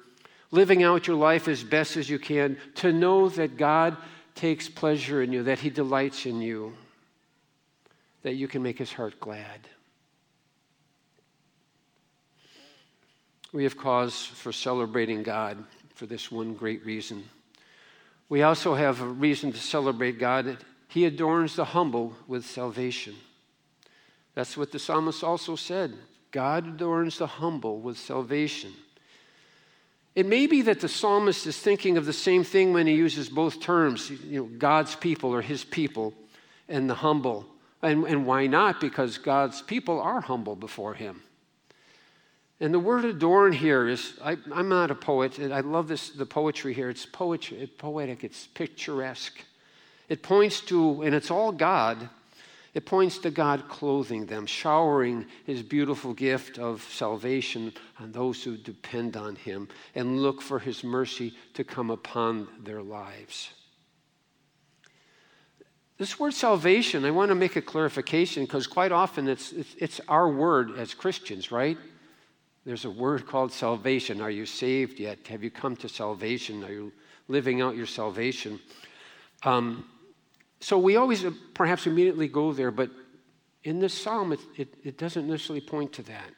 Living 0.51 0.83
out 0.83 1.07
your 1.07 1.15
life 1.15 1.47
as 1.47 1.63
best 1.63 1.97
as 1.97 2.09
you 2.09 2.19
can 2.19 2.57
to 2.75 2.93
know 2.93 3.29
that 3.29 3.57
God 3.57 3.97
takes 4.35 4.69
pleasure 4.69 5.21
in 5.21 5.33
you, 5.33 5.43
that 5.43 5.59
He 5.59 5.69
delights 5.69 6.25
in 6.25 6.41
you, 6.41 6.75
that 8.27 8.35
you 8.35 8.49
can 8.49 8.61
make 8.61 8.77
His 8.77 8.91
heart 8.91 9.17
glad. 9.21 9.69
We 13.53 13.63
have 13.63 13.77
cause 13.77 14.25
for 14.25 14.51
celebrating 14.51 15.23
God 15.23 15.63
for 15.95 16.07
this 16.07 16.29
one 16.29 16.53
great 16.53 16.85
reason. 16.85 17.23
We 18.27 18.41
also 18.41 18.75
have 18.75 18.99
a 18.99 19.07
reason 19.07 19.53
to 19.53 19.57
celebrate 19.57 20.19
God. 20.19 20.57
He 20.89 21.05
adorns 21.05 21.55
the 21.55 21.63
humble 21.63 22.17
with 22.27 22.45
salvation. 22.45 23.15
That's 24.35 24.57
what 24.57 24.73
the 24.73 24.79
psalmist 24.79 25.23
also 25.23 25.55
said. 25.55 25.93
God 26.31 26.67
adorns 26.67 27.19
the 27.19 27.27
humble 27.27 27.79
with 27.79 27.97
salvation. 27.97 28.73
It 30.15 30.25
may 30.25 30.47
be 30.47 30.63
that 30.63 30.81
the 30.81 30.89
psalmist 30.89 31.47
is 31.47 31.57
thinking 31.57 31.97
of 31.97 32.05
the 32.05 32.11
same 32.11 32.43
thing 32.43 32.73
when 32.73 32.87
he 32.87 32.93
uses 32.93 33.29
both 33.29 33.61
terms, 33.61 34.09
you 34.09 34.41
know, 34.41 34.49
God's 34.57 34.97
people 34.97 35.33
or 35.33 35.41
his 35.41 35.63
people 35.63 36.13
and 36.67 36.89
the 36.89 36.95
humble. 36.95 37.45
And, 37.87 38.03
and 38.05 38.25
why 38.25 38.47
not? 38.47 38.81
Because 38.81 39.17
God's 39.17 39.61
people 39.61 40.01
are 40.01 40.19
humble 40.19 40.57
before 40.57 40.93
him. 40.93 41.21
And 42.59 42.73
the 42.73 42.79
word 42.79 43.05
adorn 43.05 43.53
here 43.53 43.87
is, 43.87 44.13
I, 44.21 44.35
am 44.53 44.67
not 44.67 44.91
a 44.91 44.95
poet, 44.95 45.37
and 45.37 45.53
I 45.53 45.61
love 45.61 45.87
this, 45.87 46.09
the 46.09 46.25
poetry 46.25 46.73
here. 46.73 46.89
It's 46.89 47.05
poetry, 47.05 47.59
it's 47.59 47.71
poetic, 47.77 48.23
it's 48.23 48.47
picturesque. 48.47 49.39
It 50.09 50.21
points 50.21 50.59
to, 50.61 51.03
and 51.03 51.15
it's 51.15 51.31
all 51.31 51.51
God, 51.51 52.09
It 52.77 52.85
points 52.85 53.17
to 53.19 53.31
God 53.31 53.67
clothing 53.69 54.27
them, 54.27 54.45
showering 54.45 55.25
his 55.47 55.63
beautiful 55.63 56.13
gift 56.13 56.59
of 56.59 56.83
salvation 56.91 57.73
on 57.99 58.11
those 58.11 58.43
who 58.43 58.55
depend 58.55 59.17
on 59.17 59.35
him 59.35 59.67
and 59.95 60.21
look 60.21 60.43
for 60.43 60.59
his 60.59 60.83
mercy 60.83 61.33
to 61.55 61.63
come 61.63 61.89
upon 61.89 62.47
their 62.63 62.83
lives. 62.83 63.49
This 65.97 66.19
word 66.19 66.33
salvation, 66.33 67.05
I 67.05 67.11
want 67.11 67.29
to 67.29 67.35
make 67.35 67.55
a 67.55 67.61
clarification 67.61 68.45
because 68.45 68.67
quite 68.67 68.91
often 68.91 69.27
it's, 69.27 69.51
it's, 69.51 69.75
it's, 69.79 70.01
our 70.07 70.29
word 70.29 70.77
as 70.77 70.93
Christians, 70.93 71.51
right? 71.51 71.77
There's 72.65 72.85
a 72.85 72.89
word 72.89 73.25
called 73.25 73.51
salvation. 73.51 74.21
Are 74.21 74.29
you 74.29 74.45
saved 74.45 74.99
yet? 74.99 75.25
Have 75.27 75.43
you 75.43 75.49
come 75.49 75.75
to 75.77 75.89
salvation? 75.89 76.63
Are 76.63 76.71
you 76.71 76.91
living 77.27 77.61
out 77.61 77.75
your 77.75 77.87
salvation? 77.87 78.59
Um, 79.43 79.85
so 80.59 80.77
we 80.77 80.97
always 80.97 81.25
uh, 81.25 81.31
perhaps 81.53 81.87
immediately 81.87 82.27
go 82.27 82.53
there, 82.53 82.71
but 82.71 82.91
in 83.63 83.79
this 83.79 83.93
psalm, 83.93 84.33
it, 84.33 84.39
it, 84.55 84.73
it 84.83 84.97
doesn't 84.97 85.27
necessarily 85.27 85.61
point 85.61 85.93
to 85.93 86.03
that. 86.03 86.31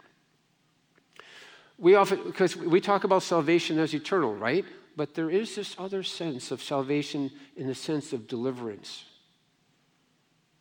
We 1.78 1.96
often, 1.96 2.24
because 2.24 2.56
we 2.56 2.82
talk 2.82 3.04
about 3.04 3.24
salvation 3.24 3.80
as 3.80 3.94
eternal, 3.94 4.36
right? 4.36 4.66
But 4.96 5.16
there 5.16 5.30
is 5.30 5.56
this 5.56 5.76
other 5.78 6.04
sense 6.04 6.52
of 6.52 6.62
salvation 6.62 7.32
in 7.56 7.68
the 7.68 7.76
sense 7.76 8.12
of 8.12 8.28
deliverance, 8.28 9.06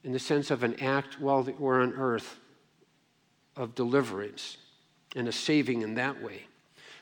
in 0.09 0.12
the 0.12 0.19
sense 0.19 0.50
of 0.50 0.62
an 0.62 0.75
act 0.81 1.21
while 1.21 1.47
we're 1.59 1.83
on 1.83 1.93
earth 1.93 2.38
of 3.57 3.75
deliverance 3.75 4.57
and 5.15 5.29
a 5.29 5.33
saving 5.33 5.83
in 5.83 5.97
that 5.97 6.23
way. 6.23 6.45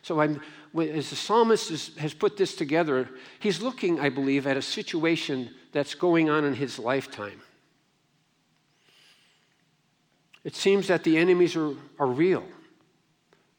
So 0.02 0.20
I'm, 0.20 0.40
as 0.76 1.10
the 1.10 1.14
psalmist 1.14 1.70
is, 1.70 1.96
has 1.98 2.12
put 2.12 2.36
this 2.36 2.56
together, 2.56 3.08
he's 3.38 3.62
looking, 3.62 4.00
I 4.00 4.08
believe, 4.08 4.44
at 4.48 4.56
a 4.56 4.62
situation 4.62 5.50
that's 5.70 5.94
going 5.94 6.28
on 6.28 6.44
in 6.44 6.54
his 6.54 6.80
lifetime. 6.80 7.40
It 10.42 10.56
seems 10.56 10.88
that 10.88 11.04
the 11.04 11.16
enemies 11.16 11.54
are, 11.54 11.75
are 12.00 12.08
real, 12.08 12.42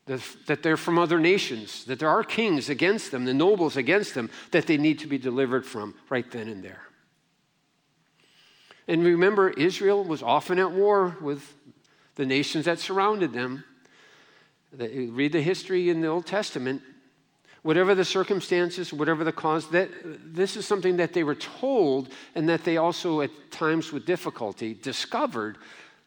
that, 0.08 0.20
that 0.48 0.62
they're 0.62 0.76
from 0.76 1.00
other 1.00 1.22
nations, 1.22 1.86
that 1.86 2.00
there 2.00 2.10
are 2.10 2.26
kings 2.26 2.70
against 2.70 3.12
them, 3.12 3.24
the 3.24 3.34
nobles 3.34 3.78
against 3.78 4.14
them, 4.14 4.30
that 4.52 4.68
they 4.68 4.76
need 4.76 5.00
to 5.00 5.08
be 5.08 5.18
delivered 5.18 5.66
from 5.66 5.96
right 6.10 6.30
then 6.30 6.50
and 6.50 6.62
there. 6.62 6.82
And 8.88 9.04
remember, 9.04 9.50
Israel 9.50 10.04
was 10.04 10.24
often 10.24 10.60
at 10.60 10.72
war 10.72 11.18
with 11.22 11.54
the 12.16 12.26
nations 12.26 12.66
that 12.66 12.80
surrounded 12.80 13.34
them. 13.34 13.64
Read 14.78 15.32
the 15.32 15.42
history 15.42 15.90
in 15.90 16.02
the 16.02 16.08
Old 16.08 16.26
Testament. 16.26 16.82
Whatever 17.64 17.96
the 17.96 18.06
circumstances, 18.06 18.94
whatever 18.94 19.24
the 19.26 19.32
cause, 19.34 19.70
that 19.72 19.90
this 20.34 20.56
is 20.56 20.66
something 20.66 20.98
that 20.98 21.12
they 21.12 21.24
were 21.24 21.36
told 21.36 22.10
and 22.34 22.48
that 22.48 22.64
they 22.64 22.78
also, 22.78 23.20
at 23.22 23.32
times 23.52 23.92
with 23.92 24.06
difficulty, 24.06 24.74
discovered 24.74 25.58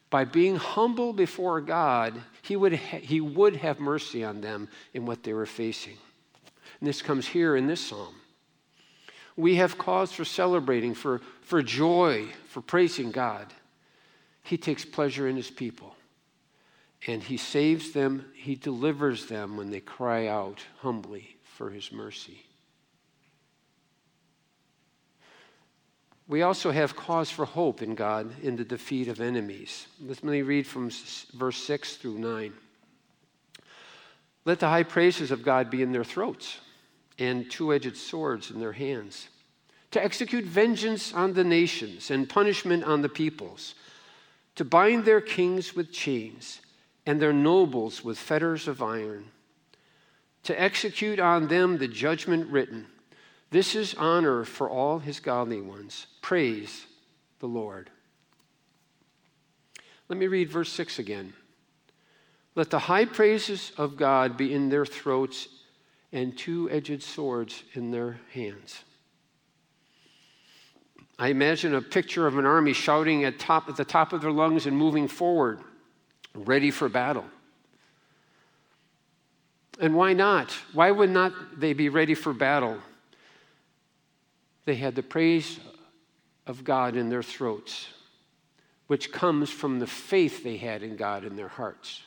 by 0.09 0.25
being 0.25 0.57
humble 0.57 1.13
before 1.13 1.61
God, 1.61 2.15
he 2.43 2.57
would, 2.57 2.75
ha- 2.75 3.01
he 3.01 3.21
would 3.21 3.57
have 3.57 3.79
mercy 3.79 4.25
on 4.25 4.41
them 4.41 4.69
in 4.95 5.05
what 5.05 5.23
they 5.23 5.35
were 5.35 5.45
facing. 5.45 5.99
And 6.81 6.89
this 6.89 7.03
comes 7.03 7.27
here 7.27 7.57
in 7.57 7.67
this 7.67 7.89
psalm. 7.89 8.15
We 9.37 9.57
have 9.57 9.77
cause 9.77 10.13
for 10.13 10.25
celebrating, 10.25 10.95
for, 10.95 11.21
for 11.51 11.63
joy, 11.63 12.29
for 12.47 12.61
praising 12.61 13.11
God. 13.11 13.45
He 14.45 14.57
takes 14.57 14.85
pleasure 14.85 15.27
in 15.27 15.35
his 15.35 15.51
people 15.51 15.97
and 17.09 17.21
he 17.21 17.39
saves 17.39 17.91
them, 17.91 18.25
he 18.35 18.55
delivers 18.55 19.27
them 19.27 19.57
when 19.57 19.71
they 19.71 19.81
cry 19.81 20.29
out 20.29 20.63
humbly 20.79 21.37
for 21.57 21.71
his 21.71 21.91
mercy. 21.91 22.45
We 26.29 26.43
also 26.43 26.71
have 26.71 26.95
cause 26.95 27.31
for 27.31 27.47
hope 27.47 27.83
in 27.83 27.97
God 27.97 28.33
in 28.45 28.55
the 28.55 28.65
defeat 28.65 29.09
of 29.09 29.21
enemies. 29.21 29.89
Let 30.01 30.23
me 30.23 30.43
read 30.43 30.69
from 30.69 30.93
verse 31.35 31.57
6 31.65 31.97
through 31.97 32.19
9. 32.19 32.53
Let 34.45 34.61
the 34.61 34.69
high 34.69 34.85
praises 34.85 35.33
of 35.33 35.43
God 35.43 35.69
be 35.69 35.83
in 35.83 35.91
their 35.91 36.05
throats 36.05 36.61
and 37.19 37.51
two 37.51 37.75
edged 37.75 37.97
swords 37.97 38.53
in 38.53 38.61
their 38.61 38.73
hands, 38.73 39.29
to 39.91 40.03
execute 40.03 40.45
vengeance 40.45 41.13
on 41.13 41.33
the 41.33 41.45
nations 41.45 42.11
and 42.11 42.29
punishment 42.29 42.85
on 42.85 43.03
the 43.03 43.09
peoples, 43.09 43.75
to 44.55 44.65
bind 44.65 45.05
their 45.05 45.21
kings 45.21 45.75
with 45.75 45.93
chains 45.93 46.61
and 47.07 47.21
their 47.21 47.33
nobles 47.33 48.05
with 48.05 48.19
fetters 48.19 48.69
of 48.69 48.83
iron, 48.83 49.25
to 50.43 50.61
execute 50.61 51.19
on 51.19 51.49
them 51.49 51.79
the 51.79 51.89
judgment 51.89 52.51
written. 52.51 52.87
This 53.51 53.75
is 53.75 53.95
honor 53.95 54.45
for 54.45 54.71
all 54.71 55.01
his 55.01 55.19
godly 55.19 55.61
ones. 55.61 56.07
Praise 56.23 56.87
the 57.41 57.49
Lord. 57.49 57.91
Let 60.09 60.19
me 60.19 60.27
read 60.27 60.51
verse 60.51 60.73
6 60.73 60.99
again. 60.99 61.33
Let 62.55 62.71
the 62.71 62.79
high 62.81 63.05
praises 63.05 63.73
of 63.77 63.97
God 63.97 64.37
be 64.37 64.53
in 64.53 64.69
their 64.69 64.87
throats 64.87 65.49
and 66.13 66.37
two 66.37 66.69
edged 66.71 67.03
swords 67.03 67.63
in 67.75 67.91
their 67.91 68.21
hands. 68.33 68.85
I 71.21 71.29
imagine 71.29 71.75
a 71.75 71.83
picture 71.83 72.27
of 72.27 72.39
an 72.39 72.47
army 72.47 72.73
shouting 72.73 73.25
at, 73.25 73.39
top, 73.39 73.69
at 73.69 73.77
the 73.77 73.85
top 73.85 74.15
of 74.15 74.23
their 74.23 74.31
lungs 74.31 74.65
and 74.65 74.75
moving 74.75 75.07
forward 75.07 75.61
ready 76.35 76.71
for 76.71 76.89
battle. 76.89 77.27
And 79.79 79.95
why 79.95 80.15
not? 80.15 80.51
Why 80.73 80.91
would 80.91 81.11
not 81.11 81.61
they 81.61 81.75
be 81.75 81.91
ready 81.91 82.15
for 82.15 82.33
battle? 82.33 82.79
They 84.65 84.77
had 84.77 84.95
the 84.95 85.03
praise 85.03 85.61
of 86.47 86.65
God 86.65 86.97
in 86.97 87.11
their 87.11 87.23
throats, 87.23 87.89
which 88.87 89.13
comes 89.13 89.51
from 89.51 89.79
the 89.79 89.87
faith 89.87 90.43
they 90.43 90.57
had 90.57 90.83
in 90.83 90.97
God 90.97 91.27
in 91.27 91.37
their 91.37 91.49
hearts. 91.49 92.03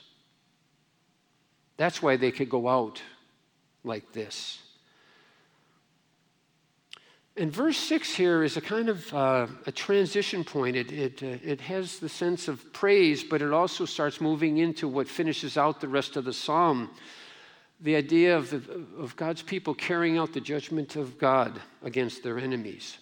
That's 1.77 2.01
why 2.01 2.17
they 2.17 2.31
could 2.31 2.49
go 2.49 2.67
out 2.67 2.99
like 3.83 4.11
this. 4.11 4.62
And 7.35 7.51
verse 7.51 7.77
6 7.77 8.13
here 8.13 8.43
is 8.43 8.57
a 8.57 8.61
kind 8.61 8.89
of 8.89 9.13
uh, 9.13 9.47
a 9.65 9.71
transition 9.71 10.43
point. 10.43 10.75
It, 10.75 10.91
it, 10.91 11.23
uh, 11.23 11.37
it 11.43 11.61
has 11.61 11.97
the 11.97 12.09
sense 12.09 12.47
of 12.47 12.71
praise, 12.73 13.23
but 13.23 13.41
it 13.41 13.51
also 13.51 13.85
starts 13.85 14.21
moving 14.21 14.59
into 14.59 14.87
what 14.87 15.07
finishes 15.07 15.57
out 15.57 15.81
the 15.81 15.87
rest 15.87 16.15
of 16.15 16.25
the 16.25 16.33
psalm 16.33 16.91
the 17.83 17.95
idea 17.97 18.35
of, 18.35 18.49
the, 18.49 18.61
of 18.97 19.15
God's 19.17 19.41
people 19.41 19.73
carrying 19.73 20.17
out 20.17 20.33
the 20.33 20.39
judgment 20.39 20.95
of 20.95 21.17
God 21.17 21.59
against 21.83 22.23
their 22.23 22.39
enemies. 22.39 22.97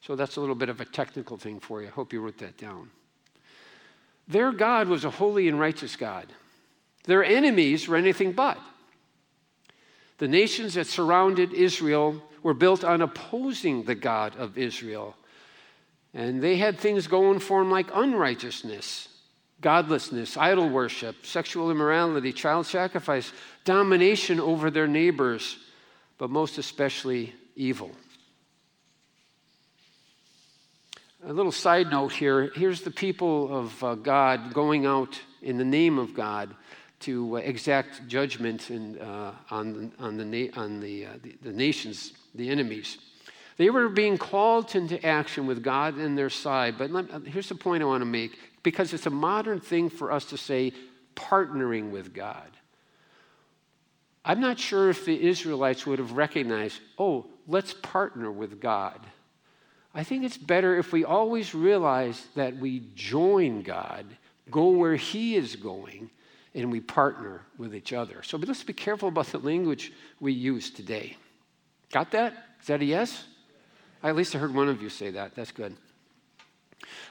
So 0.00 0.16
that's 0.16 0.36
a 0.36 0.40
little 0.40 0.54
bit 0.54 0.70
of 0.70 0.80
a 0.80 0.86
technical 0.86 1.36
thing 1.36 1.60
for 1.60 1.82
you. 1.82 1.88
I 1.88 1.90
hope 1.90 2.12
you 2.14 2.20
wrote 2.20 2.38
that 2.38 2.56
down. 2.56 2.90
Their 4.26 4.52
God 4.52 4.88
was 4.88 5.04
a 5.04 5.10
holy 5.10 5.48
and 5.48 5.60
righteous 5.60 5.96
God, 5.96 6.26
their 7.04 7.22
enemies 7.22 7.86
were 7.86 7.96
anything 7.96 8.32
but. 8.32 8.58
The 10.18 10.28
nations 10.28 10.74
that 10.74 10.86
surrounded 10.86 11.52
Israel 11.52 12.22
were 12.46 12.54
built 12.54 12.84
on 12.84 13.02
opposing 13.02 13.82
the 13.82 13.94
God 13.96 14.36
of 14.36 14.56
Israel. 14.56 15.16
And 16.14 16.40
they 16.40 16.56
had 16.56 16.78
things 16.78 17.08
going 17.08 17.40
for 17.40 17.60
them 17.60 17.72
like 17.72 17.88
unrighteousness, 17.92 19.08
godlessness, 19.60 20.36
idol 20.36 20.68
worship, 20.68 21.26
sexual 21.26 21.72
immorality, 21.72 22.32
child 22.32 22.66
sacrifice, 22.66 23.32
domination 23.64 24.38
over 24.38 24.70
their 24.70 24.86
neighbors, 24.86 25.56
but 26.18 26.30
most 26.30 26.56
especially 26.56 27.34
evil. 27.56 27.90
A 31.26 31.32
little 31.32 31.50
side 31.50 31.90
note 31.90 32.12
here 32.12 32.52
here's 32.54 32.82
the 32.82 32.92
people 32.92 33.58
of 33.58 33.82
uh, 33.82 33.96
God 33.96 34.54
going 34.54 34.86
out 34.86 35.20
in 35.42 35.58
the 35.58 35.64
name 35.64 35.98
of 35.98 36.14
God 36.14 36.54
to 37.00 37.38
uh, 37.38 37.40
exact 37.40 38.06
judgment 38.06 38.70
in, 38.70 38.98
uh, 39.00 39.32
on, 39.50 39.92
on, 39.98 40.16
the, 40.16 40.52
on 40.52 40.78
the, 40.78 41.06
uh, 41.06 41.10
the, 41.22 41.36
the 41.42 41.52
nations, 41.52 42.12
the 42.36 42.48
enemies. 42.50 42.98
They 43.56 43.70
were 43.70 43.88
being 43.88 44.18
called 44.18 44.74
into 44.74 45.04
action 45.04 45.46
with 45.46 45.62
God 45.62 45.98
in 45.98 46.14
their 46.14 46.30
side. 46.30 46.76
But 46.76 46.90
let, 46.90 47.10
uh, 47.10 47.20
here's 47.20 47.48
the 47.48 47.54
point 47.54 47.82
I 47.82 47.86
want 47.86 48.02
to 48.02 48.06
make 48.06 48.38
because 48.62 48.92
it's 48.92 49.06
a 49.06 49.10
modern 49.10 49.60
thing 49.60 49.88
for 49.88 50.12
us 50.12 50.26
to 50.26 50.36
say 50.36 50.72
partnering 51.14 51.90
with 51.90 52.12
God. 52.12 52.50
I'm 54.24 54.40
not 54.40 54.58
sure 54.58 54.90
if 54.90 55.04
the 55.04 55.26
Israelites 55.26 55.86
would 55.86 56.00
have 56.00 56.12
recognized, 56.12 56.80
oh, 56.98 57.26
let's 57.46 57.72
partner 57.72 58.30
with 58.30 58.60
God. 58.60 59.00
I 59.94 60.04
think 60.04 60.24
it's 60.24 60.36
better 60.36 60.76
if 60.76 60.92
we 60.92 61.04
always 61.04 61.54
realize 61.54 62.26
that 62.34 62.56
we 62.56 62.82
join 62.94 63.62
God, 63.62 64.04
go 64.50 64.70
where 64.70 64.96
He 64.96 65.36
is 65.36 65.56
going, 65.56 66.10
and 66.54 66.72
we 66.72 66.80
partner 66.80 67.42
with 67.56 67.74
each 67.74 67.92
other. 67.92 68.22
So 68.22 68.36
let's 68.36 68.64
be 68.64 68.72
careful 68.72 69.08
about 69.08 69.26
the 69.26 69.38
language 69.38 69.92
we 70.20 70.32
use 70.32 70.70
today. 70.70 71.16
Got 71.92 72.10
that? 72.12 72.34
Is 72.60 72.66
that 72.66 72.80
a 72.80 72.84
yes? 72.84 73.24
At 74.02 74.16
least 74.16 74.34
I 74.34 74.38
heard 74.38 74.54
one 74.54 74.68
of 74.68 74.82
you 74.82 74.88
say 74.88 75.10
that. 75.10 75.34
That's 75.34 75.52
good. 75.52 75.76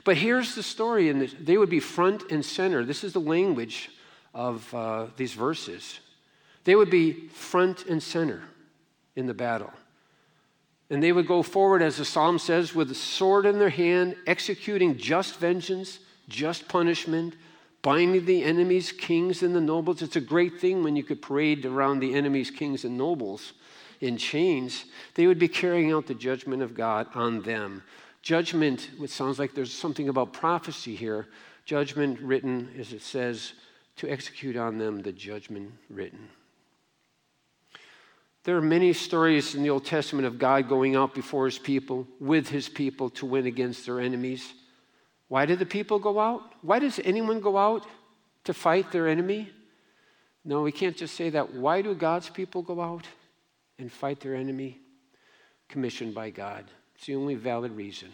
But 0.03 0.17
here's 0.17 0.55
the 0.55 0.63
story, 0.63 1.09
and 1.09 1.21
they 1.39 1.57
would 1.57 1.69
be 1.69 1.79
front 1.79 2.31
and 2.31 2.45
center. 2.45 2.85
This 2.85 3.03
is 3.03 3.13
the 3.13 3.19
language 3.19 3.89
of 4.33 4.71
uh, 4.73 5.07
these 5.17 5.33
verses. 5.33 5.99
They 6.63 6.75
would 6.75 6.89
be 6.89 7.27
front 7.29 7.85
and 7.85 8.01
center 8.01 8.43
in 9.15 9.25
the 9.25 9.33
battle. 9.33 9.71
And 10.89 11.01
they 11.01 11.11
would 11.11 11.27
go 11.27 11.41
forward, 11.41 11.81
as 11.81 11.97
the 11.97 12.05
psalm 12.05 12.37
says, 12.37 12.75
with 12.75 12.91
a 12.91 12.95
sword 12.95 13.45
in 13.45 13.57
their 13.57 13.69
hand, 13.69 14.15
executing 14.27 14.97
just 14.97 15.37
vengeance, 15.37 15.99
just 16.29 16.67
punishment, 16.67 17.35
binding 17.81 18.25
the 18.25 18.43
enemies, 18.43 18.91
kings, 18.91 19.41
and 19.41 19.55
the 19.55 19.61
nobles. 19.61 20.01
It's 20.01 20.15
a 20.15 20.21
great 20.21 20.59
thing 20.59 20.83
when 20.83 20.95
you 20.95 21.03
could 21.03 21.21
parade 21.21 21.65
around 21.65 21.99
the 21.99 22.13
enemies, 22.13 22.51
kings, 22.51 22.85
and 22.85 22.97
nobles 22.97 23.53
in 24.01 24.17
chains. 24.17 24.85
They 25.15 25.27
would 25.27 25.39
be 25.39 25.47
carrying 25.47 25.91
out 25.91 26.07
the 26.07 26.13
judgment 26.13 26.61
of 26.61 26.75
God 26.75 27.07
on 27.13 27.41
them. 27.41 27.83
Judgment, 28.21 28.89
it 29.01 29.09
sounds 29.09 29.37
like 29.37 29.53
there's 29.53 29.71
something 29.71 30.09
about 30.09 30.33
prophecy 30.33 30.95
here, 30.95 31.27
judgment 31.65 32.19
written, 32.19 32.69
as 32.79 32.91
it 32.91 33.01
says, 33.01 33.53
to 33.97 34.09
execute 34.09 34.57
on 34.57 34.77
them 34.77 35.01
the 35.01 35.11
judgment 35.11 35.71
written. 35.89 36.29
There 38.43 38.57
are 38.57 38.61
many 38.61 38.93
stories 38.93 39.55
in 39.55 39.63
the 39.63 39.69
Old 39.71 39.85
Testament 39.85 40.27
of 40.27 40.37
God 40.37 40.69
going 40.69 40.95
out 40.95 41.15
before 41.15 41.45
his 41.45 41.57
people, 41.57 42.07
with 42.19 42.47
his 42.47 42.69
people, 42.69 43.09
to 43.11 43.25
win 43.25 43.47
against 43.47 43.85
their 43.85 43.99
enemies. 43.99 44.53
Why 45.27 45.45
did 45.45 45.57
the 45.57 45.65
people 45.65 45.97
go 45.97 46.19
out? 46.19 46.41
Why 46.61 46.77
does 46.77 46.99
anyone 47.03 47.39
go 47.39 47.57
out 47.57 47.87
to 48.43 48.53
fight 48.53 48.91
their 48.91 49.07
enemy? 49.07 49.49
No, 50.43 50.61
we 50.61 50.71
can't 50.71 50.95
just 50.95 51.15
say 51.15 51.31
that. 51.31 51.55
Why 51.55 51.81
do 51.81 51.95
God's 51.95 52.29
people 52.29 52.61
go 52.61 52.81
out 52.81 53.07
and 53.79 53.91
fight 53.91 54.19
their 54.19 54.35
enemy? 54.35 54.79
Commissioned 55.67 56.13
by 56.13 56.29
God. 56.29 56.65
It's 56.95 57.07
the 57.07 57.15
only 57.15 57.35
valid 57.35 57.71
reason. 57.71 58.09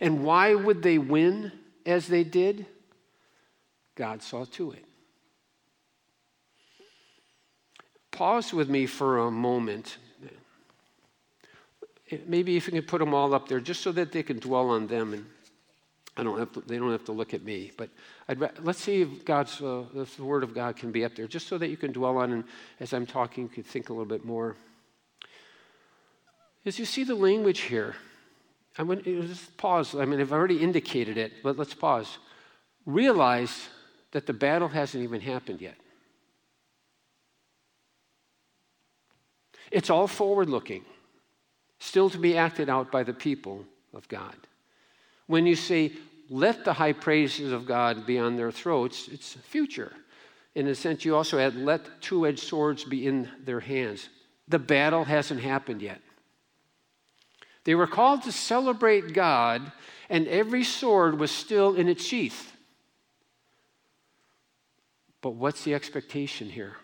And 0.00 0.24
why 0.24 0.54
would 0.54 0.82
they 0.82 0.98
win 0.98 1.52
as 1.84 2.06
they 2.06 2.24
did? 2.24 2.66
God 3.94 4.22
saw 4.22 4.44
to 4.44 4.72
it. 4.72 4.84
Pause 8.10 8.54
with 8.54 8.68
me 8.68 8.86
for 8.86 9.18
a 9.18 9.30
moment. 9.30 9.98
Maybe 12.26 12.56
if 12.56 12.66
you 12.66 12.72
can 12.72 12.82
put 12.82 12.98
them 12.98 13.14
all 13.14 13.34
up 13.34 13.48
there, 13.48 13.60
just 13.60 13.82
so 13.82 13.92
that 13.92 14.12
they 14.12 14.22
can 14.22 14.38
dwell 14.38 14.70
on 14.70 14.86
them, 14.86 15.12
and 15.12 15.26
I 16.16 16.22
don't 16.22 16.38
have 16.38 16.52
to, 16.52 16.60
they 16.60 16.78
don't 16.78 16.92
have 16.92 17.04
to 17.04 17.12
look 17.12 17.34
at 17.34 17.42
me. 17.42 17.72
But 17.76 17.90
let's 18.62 18.80
see 18.80 19.02
if 19.02 19.24
God's 19.24 19.60
uh, 19.60 19.84
the 19.94 20.24
Word 20.24 20.42
of 20.42 20.54
God 20.54 20.76
can 20.76 20.90
be 20.90 21.04
up 21.04 21.14
there, 21.14 21.26
just 21.26 21.46
so 21.46 21.58
that 21.58 21.68
you 21.68 21.76
can 21.76 21.92
dwell 21.92 22.16
on, 22.18 22.32
and 22.32 22.44
as 22.80 22.92
I'm 22.92 23.06
talking, 23.06 23.44
you 23.44 23.50
can 23.50 23.62
think 23.62 23.90
a 23.90 23.92
little 23.92 24.06
bit 24.06 24.24
more. 24.24 24.56
As 26.64 26.78
you 26.78 26.84
see 26.84 27.04
the 27.04 27.14
language 27.14 27.60
here, 27.60 27.94
I 28.78 28.82
want 28.82 29.04
just 29.04 29.56
pause. 29.56 29.94
I 29.94 30.04
mean, 30.04 30.20
I've 30.20 30.32
already 30.32 30.62
indicated 30.62 31.16
it, 31.16 31.32
but 31.42 31.56
let's 31.58 31.74
pause. 31.74 32.18
Realize 32.86 33.68
that 34.12 34.26
the 34.26 34.32
battle 34.32 34.68
hasn't 34.68 35.04
even 35.04 35.20
happened 35.20 35.60
yet. 35.60 35.76
It's 39.70 39.90
all 39.90 40.06
forward 40.06 40.48
looking, 40.48 40.84
still 41.78 42.08
to 42.10 42.18
be 42.18 42.36
acted 42.36 42.68
out 42.68 42.90
by 42.90 43.02
the 43.02 43.12
people 43.12 43.64
of 43.92 44.08
God. 44.08 44.36
When 45.26 45.46
you 45.46 45.56
say, 45.56 45.92
let 46.28 46.64
the 46.64 46.72
high 46.72 46.92
praises 46.92 47.52
of 47.52 47.66
God 47.66 48.06
be 48.06 48.18
on 48.18 48.36
their 48.36 48.50
throats, 48.50 49.08
it's 49.08 49.34
future. 49.34 49.92
In 50.54 50.66
a 50.68 50.74
sense, 50.74 51.04
you 51.04 51.14
also 51.14 51.38
add, 51.38 51.54
let 51.54 52.00
two 52.00 52.26
edged 52.26 52.40
swords 52.40 52.84
be 52.84 53.06
in 53.06 53.28
their 53.44 53.60
hands. 53.60 54.08
The 54.48 54.58
battle 54.58 55.04
hasn't 55.04 55.40
happened 55.40 55.82
yet. 55.82 56.00
They 57.64 57.74
were 57.74 57.86
called 57.86 58.22
to 58.22 58.32
celebrate 58.32 59.12
God, 59.12 59.72
and 60.08 60.28
every 60.28 60.64
sword 60.64 61.18
was 61.18 61.30
still 61.30 61.74
in 61.74 61.88
its 61.88 62.04
sheath. 62.04 62.52
But 65.20 65.30
what's 65.30 65.64
the 65.64 65.74
expectation 65.74 66.48
here? 66.48 66.76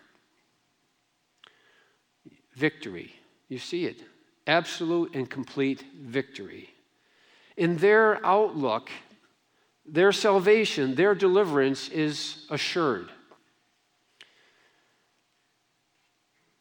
victory. 2.55 3.13
You 3.49 3.59
see 3.59 3.85
it 3.85 4.01
absolute 4.45 5.15
and 5.15 5.29
complete 5.29 5.85
victory. 5.97 6.69
In 7.55 7.77
their 7.77 8.23
outlook, 8.25 8.89
their 9.85 10.11
salvation, 10.11 10.95
their 10.95 11.15
deliverance 11.15 11.89
is 11.89 12.45
assured. 12.49 13.09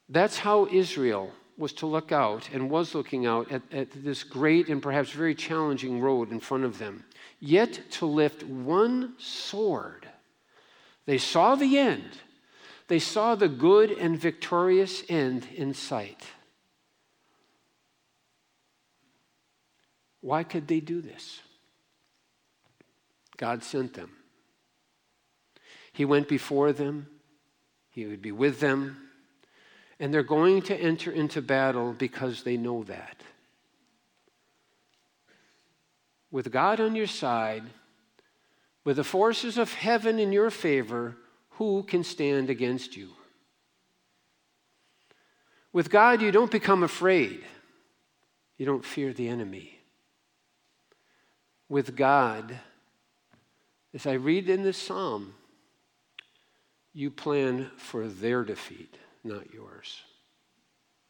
That's 0.08 0.38
how 0.38 0.66
Israel 0.66 1.30
was 1.56 1.72
to 1.74 1.86
look 1.86 2.12
out 2.12 2.50
and 2.52 2.68
was 2.68 2.94
looking 2.94 3.26
out 3.26 3.50
at, 3.52 3.62
at, 3.72 3.88
this 4.04 4.24
great 4.24 4.68
and 4.68 4.82
perhaps 4.82 5.10
very 5.10 5.34
challenging 5.34 6.00
road 6.00 6.30
in 6.30 6.40
front 6.40 6.64
of 6.64 6.78
them. 6.78 7.04
Yet 7.40 7.80
to 7.92 8.06
lift 8.06 8.42
one 8.42 9.14
sword, 9.18 10.08
they 11.06 11.18
saw 11.18 11.54
the 11.54 11.78
end 11.78 12.18
they 12.92 12.98
saw 12.98 13.34
the 13.34 13.48
good 13.48 13.90
and 13.90 14.18
victorious 14.18 15.02
end 15.08 15.46
in 15.54 15.72
sight. 15.72 16.26
Why 20.20 20.44
could 20.44 20.68
they 20.68 20.80
do 20.80 21.00
this? 21.00 21.40
God 23.42 23.64
sent 23.64 23.94
them. 23.94 24.12
He 25.92 26.04
went 26.04 26.28
before 26.28 26.72
them, 26.72 27.08
He 27.90 28.06
would 28.06 28.22
be 28.22 28.30
with 28.30 28.60
them, 28.60 29.08
and 29.98 30.14
they're 30.14 30.22
going 30.22 30.62
to 30.62 30.76
enter 30.76 31.10
into 31.10 31.42
battle 31.42 31.92
because 31.92 32.44
they 32.44 32.56
know 32.56 32.84
that. 32.84 33.16
With 36.30 36.52
God 36.52 36.78
on 36.78 36.94
your 36.94 37.08
side, 37.08 37.64
with 38.84 38.94
the 38.94 39.02
forces 39.02 39.58
of 39.58 39.74
heaven 39.74 40.20
in 40.20 40.30
your 40.30 40.50
favor, 40.50 41.16
who 41.58 41.82
can 41.82 42.04
stand 42.04 42.48
against 42.48 42.96
you? 42.96 43.08
With 45.72 45.90
God, 45.90 46.22
you 46.22 46.30
don't 46.30 46.48
become 46.48 46.84
afraid. 46.84 47.42
You 48.56 48.66
don't 48.66 48.84
fear 48.84 49.12
the 49.12 49.26
enemy. 49.26 49.80
With 51.68 51.96
God, 51.96 52.60
as 53.94 54.06
I 54.06 54.12
read 54.12 54.48
in 54.48 54.62
this 54.62 54.78
psalm, 54.78 55.34
you 56.94 57.10
plan 57.10 57.70
for 57.76 58.08
their 58.08 58.44
defeat, 58.44 58.96
not 59.24 59.52
yours. 59.52 60.02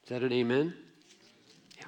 Is 0.04 0.08
that 0.10 0.22
an 0.22 0.32
amen? 0.32 0.74
Yeah. 1.78 1.84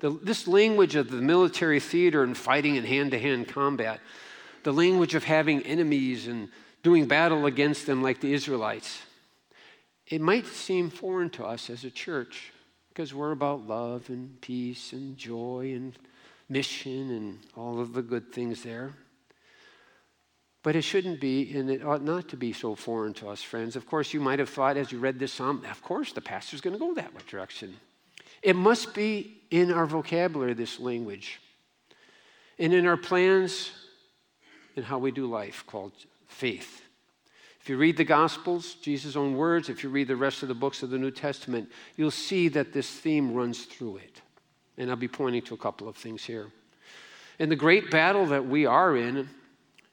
The, 0.00 0.10
this 0.22 0.46
language 0.46 0.96
of 0.96 1.10
the 1.10 1.20
military 1.20 1.80
theater 1.80 2.22
and 2.22 2.36
fighting 2.36 2.76
in 2.76 2.84
hand 2.84 3.10
to 3.12 3.18
hand 3.18 3.48
combat, 3.48 4.00
the 4.62 4.72
language 4.72 5.14
of 5.14 5.24
having 5.24 5.62
enemies 5.62 6.26
and 6.26 6.48
doing 6.82 7.06
battle 7.06 7.46
against 7.46 7.86
them 7.86 8.02
like 8.02 8.20
the 8.20 8.32
Israelites. 8.32 9.02
It 10.06 10.20
might 10.20 10.46
seem 10.46 10.90
foreign 10.90 11.30
to 11.30 11.44
us 11.44 11.70
as 11.70 11.84
a 11.84 11.90
church 11.90 12.52
because 12.88 13.14
we're 13.14 13.30
about 13.32 13.66
love 13.66 14.08
and 14.08 14.40
peace 14.40 14.92
and 14.92 15.16
joy 15.16 15.72
and 15.74 15.96
mission 16.48 17.10
and 17.10 17.38
all 17.56 17.80
of 17.80 17.92
the 17.92 18.02
good 18.02 18.32
things 18.32 18.64
there. 18.64 18.92
But 20.62 20.76
it 20.76 20.82
shouldn't 20.82 21.20
be, 21.20 21.56
and 21.56 21.70
it 21.70 21.84
ought 21.84 22.02
not 22.02 22.28
to 22.28 22.36
be 22.36 22.52
so 22.52 22.74
foreign 22.74 23.14
to 23.14 23.28
us, 23.28 23.42
friends. 23.42 23.76
Of 23.76 23.86
course, 23.86 24.12
you 24.12 24.20
might 24.20 24.38
have 24.38 24.50
thought 24.50 24.76
as 24.76 24.92
you 24.92 24.98
read 24.98 25.18
this 25.18 25.32
psalm, 25.32 25.64
of 25.70 25.82
course, 25.82 26.12
the 26.12 26.20
pastor's 26.20 26.60
going 26.60 26.74
to 26.74 26.80
go 26.80 26.94
that 26.94 27.14
direction. 27.26 27.76
It 28.42 28.56
must 28.56 28.94
be 28.94 29.40
in 29.50 29.70
our 29.70 29.86
vocabulary, 29.86 30.54
this 30.54 30.78
language, 30.78 31.40
and 32.58 32.74
in 32.74 32.86
our 32.86 32.96
plans 32.96 33.70
and 34.76 34.84
how 34.84 34.98
we 34.98 35.10
do 35.10 35.26
life 35.26 35.64
called 35.66 35.92
faith. 36.28 36.82
If 37.60 37.68
you 37.68 37.76
read 37.76 37.96
the 37.96 38.04
Gospels, 38.04 38.74
Jesus' 38.74 39.16
own 39.16 39.36
words, 39.36 39.68
if 39.68 39.82
you 39.82 39.90
read 39.90 40.08
the 40.08 40.16
rest 40.16 40.42
of 40.42 40.48
the 40.48 40.54
books 40.54 40.82
of 40.82 40.90
the 40.90 40.98
New 40.98 41.10
Testament, 41.10 41.70
you'll 41.96 42.10
see 42.10 42.48
that 42.48 42.72
this 42.72 42.88
theme 42.88 43.34
runs 43.34 43.64
through 43.64 43.98
it. 43.98 44.22
And 44.78 44.88
I'll 44.88 44.96
be 44.96 45.08
pointing 45.08 45.42
to 45.42 45.54
a 45.54 45.58
couple 45.58 45.88
of 45.88 45.96
things 45.96 46.24
here. 46.24 46.50
And 47.38 47.50
the 47.50 47.56
great 47.56 47.90
battle 47.90 48.26
that 48.26 48.46
we 48.46 48.64
are 48.64 48.96
in 48.96 49.28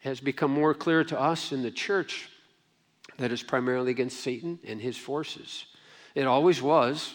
has 0.07 0.19
become 0.19 0.51
more 0.51 0.73
clear 0.73 1.03
to 1.03 1.19
us 1.19 1.51
in 1.51 1.61
the 1.61 1.71
church 1.71 2.29
that 3.17 3.31
is 3.31 3.43
primarily 3.43 3.91
against 3.91 4.21
Satan 4.21 4.59
and 4.65 4.81
his 4.81 4.97
forces. 4.97 5.65
It 6.15 6.25
always 6.25 6.61
was 6.61 7.13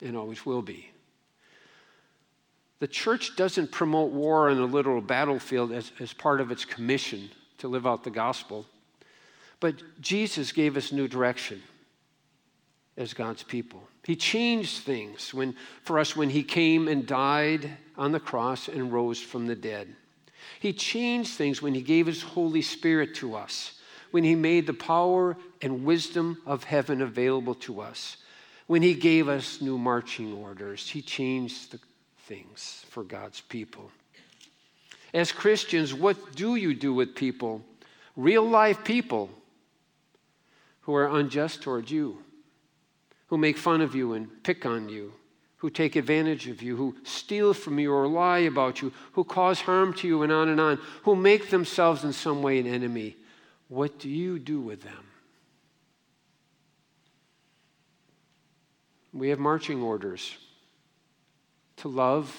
and 0.00 0.16
always 0.16 0.46
will 0.46 0.62
be. 0.62 0.90
The 2.78 2.88
church 2.88 3.36
doesn't 3.36 3.72
promote 3.72 4.12
war 4.12 4.48
on 4.48 4.58
a 4.58 4.64
literal 4.64 5.02
battlefield 5.02 5.72
as, 5.72 5.92
as 6.00 6.12
part 6.12 6.40
of 6.40 6.50
its 6.50 6.64
commission 6.64 7.30
to 7.58 7.68
live 7.68 7.86
out 7.86 8.04
the 8.04 8.10
gospel. 8.10 8.64
But 9.58 10.00
Jesus 10.00 10.52
gave 10.52 10.76
us 10.76 10.92
new 10.92 11.06
direction 11.06 11.62
as 12.96 13.12
God's 13.12 13.42
people. 13.42 13.82
He 14.04 14.16
changed 14.16 14.82
things 14.82 15.34
when, 15.34 15.54
for 15.82 15.98
us 15.98 16.16
when 16.16 16.30
He 16.30 16.42
came 16.42 16.88
and 16.88 17.06
died 17.06 17.70
on 17.98 18.12
the 18.12 18.20
cross 18.20 18.68
and 18.68 18.92
rose 18.92 19.20
from 19.20 19.46
the 19.46 19.56
dead. 19.56 19.94
He 20.58 20.72
changed 20.72 21.34
things 21.34 21.62
when 21.62 21.74
He 21.74 21.82
gave 21.82 22.06
His 22.06 22.22
Holy 22.22 22.62
Spirit 22.62 23.14
to 23.16 23.34
us, 23.34 23.78
when 24.10 24.24
He 24.24 24.34
made 24.34 24.66
the 24.66 24.74
power 24.74 25.36
and 25.62 25.84
wisdom 25.84 26.40
of 26.46 26.64
heaven 26.64 27.02
available 27.02 27.54
to 27.56 27.80
us, 27.80 28.16
when 28.66 28.82
He 28.82 28.94
gave 28.94 29.28
us 29.28 29.60
new 29.60 29.78
marching 29.78 30.32
orders. 30.32 30.88
He 30.88 31.02
changed 31.02 31.72
the 31.72 31.80
things 32.26 32.84
for 32.88 33.02
God's 33.02 33.40
people. 33.40 33.90
As 35.12 35.32
Christians, 35.32 35.92
what 35.92 36.34
do 36.36 36.54
you 36.54 36.74
do 36.74 36.94
with 36.94 37.16
people, 37.16 37.62
real 38.16 38.44
life 38.44 38.84
people, 38.84 39.30
who 40.82 40.94
are 40.94 41.18
unjust 41.18 41.62
towards 41.62 41.90
you, 41.90 42.18
who 43.28 43.38
make 43.38 43.56
fun 43.56 43.80
of 43.80 43.94
you 43.94 44.12
and 44.14 44.42
pick 44.42 44.64
on 44.66 44.88
you, 44.88 45.12
who 45.60 45.68
take 45.68 45.94
advantage 45.94 46.48
of 46.48 46.62
you, 46.62 46.74
who 46.74 46.96
steal 47.04 47.52
from 47.52 47.78
you 47.78 47.92
or 47.92 48.08
lie 48.08 48.38
about 48.38 48.80
you, 48.80 48.90
who 49.12 49.22
cause 49.22 49.60
harm 49.60 49.92
to 49.92 50.08
you, 50.08 50.22
and 50.22 50.32
on 50.32 50.48
and 50.48 50.58
on, 50.58 50.78
who 51.02 51.14
make 51.14 51.50
themselves 51.50 52.02
in 52.02 52.14
some 52.14 52.42
way 52.42 52.58
an 52.58 52.66
enemy. 52.66 53.14
What 53.68 53.98
do 53.98 54.08
you 54.08 54.38
do 54.38 54.58
with 54.58 54.82
them? 54.82 55.04
We 59.12 59.28
have 59.28 59.38
marching 59.38 59.82
orders 59.82 60.34
to 61.76 61.88
love, 61.88 62.34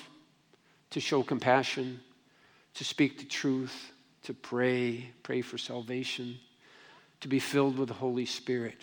to 0.90 1.00
show 1.00 1.22
compassion, 1.22 2.00
to 2.74 2.84
speak 2.84 3.20
the 3.20 3.26
truth, 3.26 3.92
to 4.24 4.34
pray, 4.34 5.12
pray 5.22 5.42
for 5.42 5.60
salvation, 5.60 6.40
to 7.20 7.28
be 7.28 7.38
filled 7.38 7.78
with 7.78 7.90
the 7.90 7.94
Holy 7.94 8.26
Spirit. 8.26 8.82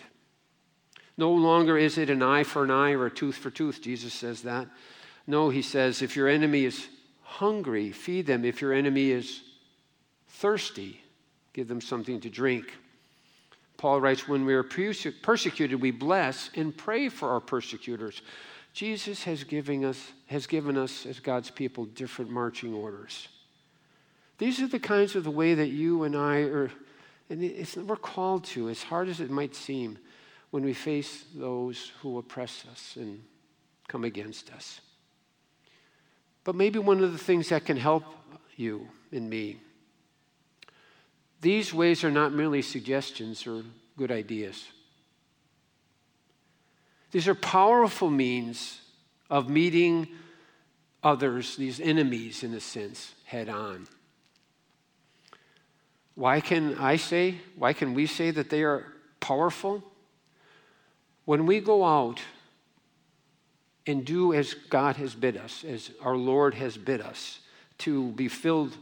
No 1.19 1.33
longer 1.33 1.77
is 1.77 1.97
it 1.97 2.09
an 2.09 2.23
eye 2.23 2.43
for 2.43 2.63
an 2.63 2.71
eye 2.71 2.93
or 2.93 3.07
a 3.07 3.11
tooth 3.11 3.35
for 3.35 3.49
tooth. 3.49 3.81
Jesus 3.81 4.13
says 4.13 4.43
that. 4.43 4.69
No, 5.27 5.49
he 5.49 5.61
says, 5.61 6.01
if 6.01 6.15
your 6.15 6.29
enemy 6.29 6.63
is 6.63 6.87
hungry, 7.23 7.91
feed 7.91 8.25
them. 8.25 8.45
If 8.45 8.61
your 8.61 8.71
enemy 8.71 9.11
is 9.11 9.41
thirsty, 10.29 11.01
give 11.51 11.67
them 11.67 11.81
something 11.81 12.21
to 12.21 12.29
drink. 12.29 12.73
Paul 13.75 13.99
writes, 13.99 14.29
when 14.29 14.45
we 14.45 14.53
are 14.53 14.63
persecuted, 14.63 15.81
we 15.81 15.91
bless 15.91 16.51
and 16.55 16.75
pray 16.75 17.09
for 17.09 17.31
our 17.31 17.41
persecutors. 17.41 18.21
Jesus 18.71 19.25
has 19.25 19.43
given 19.43 19.83
us, 19.83 20.13
has 20.27 20.47
given 20.47 20.77
us 20.77 21.05
as 21.05 21.19
God's 21.19 21.49
people 21.49 21.83
different 21.83 22.31
marching 22.31 22.73
orders. 22.73 23.27
These 24.37 24.61
are 24.61 24.67
the 24.67 24.79
kinds 24.79 25.17
of 25.17 25.25
the 25.25 25.31
way 25.31 25.53
that 25.53 25.67
you 25.67 26.03
and 26.03 26.15
I 26.15 26.43
are, 26.43 26.71
and 27.29 27.43
it's, 27.43 27.75
we're 27.75 27.97
called 27.97 28.45
to, 28.45 28.69
as 28.69 28.83
hard 28.83 29.09
as 29.09 29.19
it 29.19 29.29
might 29.29 29.53
seem 29.53 29.99
when 30.51 30.63
we 30.63 30.73
face 30.73 31.25
those 31.35 31.91
who 32.01 32.17
oppress 32.17 32.65
us 32.71 32.95
and 32.95 33.23
come 33.87 34.03
against 34.03 34.51
us. 34.51 34.81
But 36.43 36.55
maybe 36.55 36.79
one 36.79 37.03
of 37.03 37.11
the 37.11 37.17
things 37.17 37.49
that 37.49 37.65
can 37.65 37.77
help 37.77 38.03
you 38.55 38.87
and 39.11 39.29
me, 39.29 39.57
these 41.41 41.73
ways 41.73 42.03
are 42.03 42.11
not 42.11 42.33
merely 42.33 42.61
suggestions 42.61 43.45
or 43.47 43.63
good 43.97 44.11
ideas. 44.11 44.65
These 47.11 47.27
are 47.27 47.35
powerful 47.35 48.09
means 48.09 48.81
of 49.29 49.49
meeting 49.49 50.07
others, 51.03 51.55
these 51.55 51.79
enemies 51.79 52.43
in 52.43 52.53
a 52.53 52.59
sense, 52.59 53.13
head 53.25 53.49
on. 53.49 53.87
Why 56.15 56.41
can 56.41 56.77
I 56.77 56.97
say, 56.97 57.35
why 57.55 57.73
can 57.73 57.93
we 57.93 58.05
say 58.05 58.31
that 58.31 58.49
they 58.49 58.63
are 58.63 58.85
powerful? 59.19 59.83
When 61.29 61.45
we 61.45 61.59
go 61.59 61.85
out 61.85 62.19
and 63.85 64.03
do 64.03 64.33
as 64.33 64.55
God 64.55 64.95
has 64.95 65.13
bid 65.13 65.37
us, 65.37 65.63
as 65.63 65.91
our 66.01 66.17
Lord 66.17 66.55
has 66.55 66.75
bid 66.75 67.01
us, 67.01 67.41
to 67.77 68.07
be 68.13 68.27
filled 68.27 68.75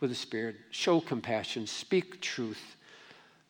with 0.00 0.10
the 0.10 0.14
Spirit, 0.14 0.56
show 0.70 1.00
compassion, 1.00 1.66
speak 1.66 2.20
truth, 2.20 2.76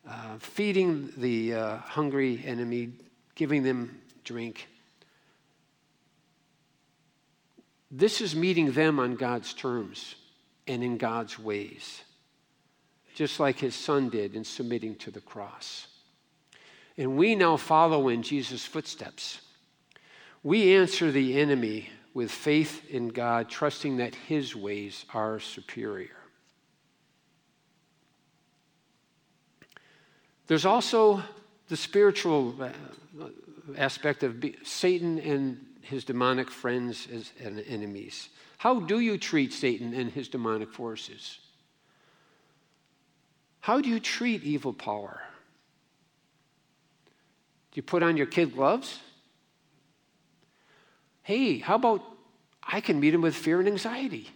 uh, 0.09 0.39
feeding 0.39 1.13
the 1.17 1.55
uh, 1.55 1.77
hungry 1.79 2.41
enemy, 2.47 2.91
giving 3.35 3.65
them 3.65 4.01
drink. 4.23 4.69
This 7.91 8.21
is 8.21 8.37
meeting 8.37 8.71
them 8.71 9.01
on 9.01 9.17
God's 9.17 9.55
terms 9.55 10.15
and 10.69 10.85
in 10.85 10.99
God's 10.99 11.37
ways, 11.37 12.01
just 13.13 13.41
like 13.41 13.59
his 13.59 13.75
son 13.75 14.09
did 14.09 14.37
in 14.37 14.45
submitting 14.45 14.95
to 14.99 15.11
the 15.11 15.21
cross. 15.21 15.89
And 16.99 17.17
we 17.17 17.35
now 17.35 17.57
follow 17.57 18.09
in 18.09 18.23
Jesus' 18.23 18.65
footsteps. 18.65 19.41
We 20.43 20.75
answer 20.75 21.11
the 21.11 21.39
enemy 21.39 21.91
with 22.15 22.31
faith 22.31 22.89
in 22.91 23.09
God, 23.09 23.51
trusting 23.51 23.99
that 23.99 24.15
his 24.15 24.57
ways 24.57 25.05
are 25.13 25.39
superior. 25.39 26.17
There's 30.47 30.65
also 30.65 31.23
the 31.69 31.77
spiritual 31.77 32.55
uh, 32.63 32.71
aspect 33.77 34.23
of 34.23 34.43
Satan 34.63 35.19
and 35.19 35.61
his 35.83 36.05
demonic 36.05 36.51
friends 36.51 37.09
as 37.13 37.33
enemies. 37.69 38.29
How 38.59 38.81
do 38.81 39.01
you 39.01 39.19
treat 39.19 39.53
Satan 39.53 39.93
and 39.93 40.11
his 40.11 40.29
demonic 40.29 40.73
forces? 40.73 41.39
How 43.61 43.81
do 43.81 43.89
you 43.89 44.01
treat 44.01 44.45
evil 44.45 44.73
power? 44.73 45.21
You 47.77 47.83
put 47.83 48.03
on 48.03 48.17
your 48.17 48.27
kid 48.27 48.55
gloves? 48.55 48.99
Hey, 51.23 51.59
how 51.59 51.75
about 51.75 52.03
I 52.63 52.81
can 52.81 52.99
meet 52.99 53.13
him 53.13 53.21
with 53.21 53.35
fear 53.35 53.61
and 53.61 53.69
anxiety? 53.69 54.31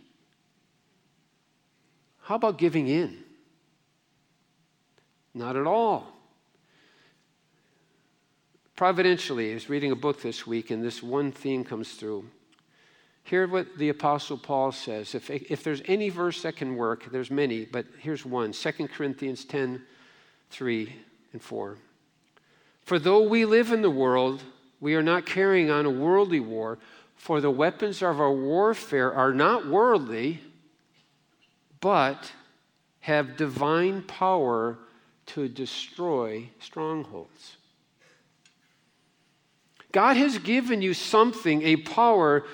How 2.20 2.34
about 2.34 2.58
giving 2.58 2.86
in? 2.86 3.24
Not 5.32 5.56
at 5.56 5.66
all. 5.66 6.06
Providentially, 8.76 9.52
I 9.52 9.54
was 9.54 9.70
reading 9.70 9.90
a 9.90 9.96
book 9.96 10.20
this 10.20 10.46
week, 10.46 10.70
and 10.70 10.84
this 10.84 11.02
one 11.02 11.32
theme 11.32 11.64
comes 11.64 11.92
through. 11.92 12.26
Hear 13.24 13.46
what 13.46 13.78
the 13.78 13.88
Apostle 13.88 14.36
Paul 14.36 14.72
says. 14.72 15.14
If, 15.14 15.30
if 15.30 15.64
there's 15.64 15.82
any 15.86 16.08
verse 16.08 16.42
that 16.42 16.56
can 16.56 16.76
work, 16.76 17.10
there's 17.10 17.30
many, 17.30 17.64
but 17.64 17.86
here's 18.00 18.24
one 18.24 18.52
2 18.52 18.88
Corinthians 18.88 19.44
10 19.44 19.82
3 20.50 20.94
and 21.32 21.40
4. 21.40 21.78
For 22.90 22.98
though 22.98 23.22
we 23.22 23.44
live 23.44 23.70
in 23.70 23.82
the 23.82 23.88
world, 23.88 24.42
we 24.80 24.96
are 24.96 25.02
not 25.02 25.24
carrying 25.24 25.70
on 25.70 25.86
a 25.86 25.90
worldly 25.90 26.40
war, 26.40 26.80
for 27.14 27.40
the 27.40 27.48
weapons 27.48 28.02
of 28.02 28.18
our 28.18 28.32
warfare 28.32 29.14
are 29.14 29.32
not 29.32 29.64
worldly, 29.64 30.40
but 31.80 32.32
have 32.98 33.36
divine 33.36 34.02
power 34.02 34.76
to 35.26 35.46
destroy 35.46 36.50
strongholds. 36.58 37.58
God 39.92 40.16
has 40.16 40.38
given 40.38 40.82
you 40.82 40.92
something, 40.92 41.62
a 41.62 41.76
power 41.76 42.44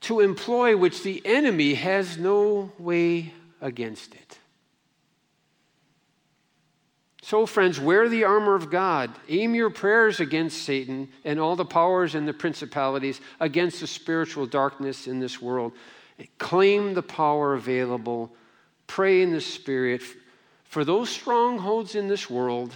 to 0.00 0.20
employ 0.20 0.78
which 0.78 1.02
the 1.02 1.20
enemy 1.26 1.74
has 1.74 2.16
no 2.16 2.72
way 2.78 3.34
against 3.60 4.14
it. 4.14 4.38
So, 7.24 7.46
friends, 7.46 7.80
wear 7.80 8.06
the 8.06 8.24
armor 8.24 8.54
of 8.54 8.68
God. 8.68 9.10
Aim 9.30 9.54
your 9.54 9.70
prayers 9.70 10.20
against 10.20 10.62
Satan 10.62 11.08
and 11.24 11.40
all 11.40 11.56
the 11.56 11.64
powers 11.64 12.14
and 12.14 12.28
the 12.28 12.34
principalities, 12.34 13.18
against 13.40 13.80
the 13.80 13.86
spiritual 13.86 14.44
darkness 14.44 15.06
in 15.06 15.20
this 15.20 15.40
world. 15.40 15.72
Claim 16.36 16.92
the 16.92 17.02
power 17.02 17.54
available. 17.54 18.30
Pray 18.86 19.22
in 19.22 19.32
the 19.32 19.40
Spirit 19.40 20.02
for 20.64 20.84
those 20.84 21.08
strongholds 21.08 21.94
in 21.94 22.08
this 22.08 22.28
world, 22.28 22.74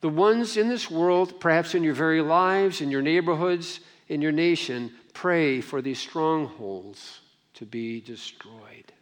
the 0.00 0.08
ones 0.08 0.56
in 0.56 0.70
this 0.70 0.90
world, 0.90 1.38
perhaps 1.38 1.74
in 1.74 1.82
your 1.82 1.92
very 1.92 2.22
lives, 2.22 2.80
in 2.80 2.90
your 2.90 3.02
neighborhoods, 3.02 3.80
in 4.08 4.22
your 4.22 4.32
nation. 4.32 4.90
Pray 5.12 5.60
for 5.60 5.82
these 5.82 5.98
strongholds 5.98 7.20
to 7.52 7.66
be 7.66 8.00
destroyed. 8.00 8.92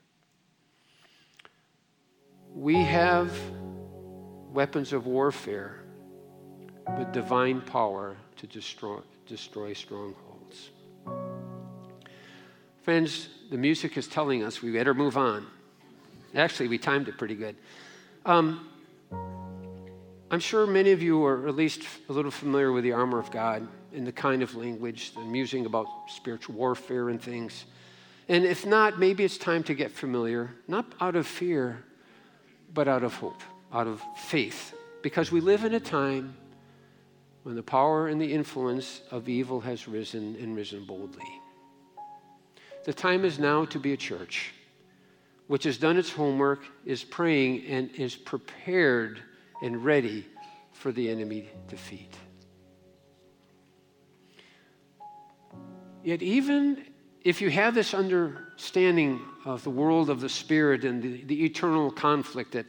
We 2.53 2.75
have 2.83 3.31
weapons 4.57 4.95
of 4.95 5.07
warfare 5.07 5.83
with 6.97 7.13
divine 7.13 7.61
power 7.61 8.17
to 8.37 8.47
destroy, 8.47 8.99
destroy 9.27 9.75
strongholds. 9.75 10.71
Friends, 12.81 13.29
the 13.51 13.59
music 13.59 13.99
is 13.99 14.09
telling 14.09 14.43
us 14.43 14.63
we 14.63 14.73
better 14.73 14.95
move 14.95 15.19
on. 15.19 15.47
Actually, 16.35 16.69
we 16.69 16.79
timed 16.79 17.07
it 17.07 17.19
pretty 17.19 17.35
good. 17.35 17.55
Um, 18.25 18.71
I'm 20.31 20.41
sure 20.41 20.67
many 20.67 20.93
of 20.93 21.03
you 21.03 21.23
are 21.27 21.47
at 21.49 21.55
least 21.55 21.83
a 22.09 22.15
little 22.15 22.31
familiar 22.31 22.73
with 22.73 22.83
the 22.83 22.93
armor 22.93 23.19
of 23.19 23.31
God 23.31 23.69
and 23.93 24.07
the 24.07 24.13
kind 24.13 24.43
of 24.43 24.55
language 24.55 25.13
I'm 25.19 25.35
using 25.35 25.67
about 25.67 25.87
spiritual 26.09 26.55
warfare 26.55 27.11
and 27.11 27.21
things. 27.21 27.67
And 28.27 28.47
if 28.47 28.65
not, 28.65 28.99
maybe 28.99 29.23
it's 29.23 29.37
time 29.37 29.63
to 29.65 29.75
get 29.75 29.91
familiar, 29.93 30.55
not 30.67 30.87
out 30.99 31.15
of 31.15 31.27
fear, 31.27 31.85
but 32.73 32.89
out 32.89 33.05
of 33.05 33.17
hope 33.17 33.43
out 33.73 33.87
of 33.87 34.03
faith 34.17 34.75
because 35.03 35.31
we 35.31 35.41
live 35.41 35.65
in 35.65 35.75
a 35.75 35.81
time 35.81 36.37
when 37.43 37.55
the 37.55 37.63
power 37.63 38.09
and 38.09 38.21
the 38.21 38.33
influence 38.33 39.03
of 39.11 39.29
evil 39.29 39.61
has 39.61 39.87
risen 39.87 40.37
and 40.41 40.57
risen 40.57 40.85
boldly. 40.85 41.25
The 42.85 42.93
time 42.93 43.25
is 43.25 43.39
now 43.39 43.65
to 43.67 43.79
be 43.79 43.93
a 43.93 43.97
church 43.97 44.53
which 45.47 45.65
has 45.65 45.79
done 45.79 45.97
its 45.97 46.11
homework, 46.11 46.65
is 46.85 47.05
praying, 47.05 47.65
and 47.67 47.91
is 47.93 48.17
prepared 48.17 49.23
and 49.63 49.85
ready 49.85 50.27
for 50.73 50.93
the 50.93 51.09
enemy 51.09 51.49
defeat. 51.69 52.15
Yet, 56.03 56.23
even 56.23 56.85
if 57.25 57.41
you 57.41 57.51
have 57.51 57.75
this 57.75 57.95
understanding 57.95 59.21
of 59.45 59.65
the 59.65 59.71
world 59.71 60.11
of 60.11 60.21
the 60.21 60.29
Spirit 60.29 60.85
and 60.85 61.03
the, 61.03 61.25
the 61.25 61.45
eternal 61.45 61.91
conflict 61.91 62.53
that 62.53 62.67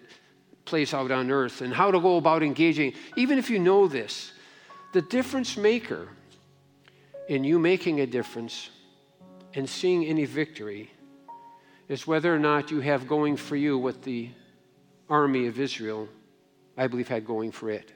plays 0.68 0.94
out 0.94 1.10
on 1.10 1.32
earth 1.32 1.62
and 1.62 1.74
how 1.74 1.90
to 1.90 2.00
go 2.00 2.18
about 2.18 2.44
engaging, 2.44 2.94
even 3.16 3.40
if 3.40 3.50
you 3.50 3.58
know 3.58 3.88
this, 3.88 4.34
the 4.94 5.02
difference 5.02 5.58
maker 5.58 6.08
in 7.28 7.44
you 7.44 7.58
making 7.58 8.02
a 8.02 8.06
difference 8.06 8.70
and 9.56 9.68
seeing 9.68 10.06
any 10.06 10.26
victory 10.26 10.92
is 11.88 12.06
whether 12.06 12.34
or 12.34 12.40
not 12.40 12.70
you 12.70 12.82
have 12.82 13.08
going 13.08 13.36
for 13.38 13.56
you 13.56 13.78
what 13.78 14.04
the 14.04 14.30
army 15.10 15.48
of 15.48 15.60
Israel, 15.60 16.08
I 16.78 16.88
believe, 16.88 17.08
had 17.08 17.26
going 17.26 17.52
for 17.52 17.70
it. 17.70 17.92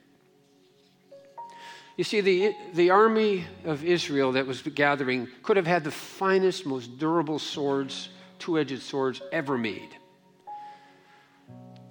You 1.97 2.05
see, 2.05 2.21
the, 2.21 2.55
the 2.73 2.89
army 2.89 3.45
of 3.65 3.83
Israel 3.83 4.31
that 4.31 4.47
was 4.47 4.61
gathering 4.61 5.27
could 5.43 5.57
have 5.57 5.67
had 5.67 5.83
the 5.83 5.91
finest, 5.91 6.65
most 6.65 6.97
durable 6.97 7.37
swords, 7.37 8.09
two 8.39 8.57
edged 8.57 8.81
swords 8.81 9.21
ever 9.31 9.57
made. 9.57 9.97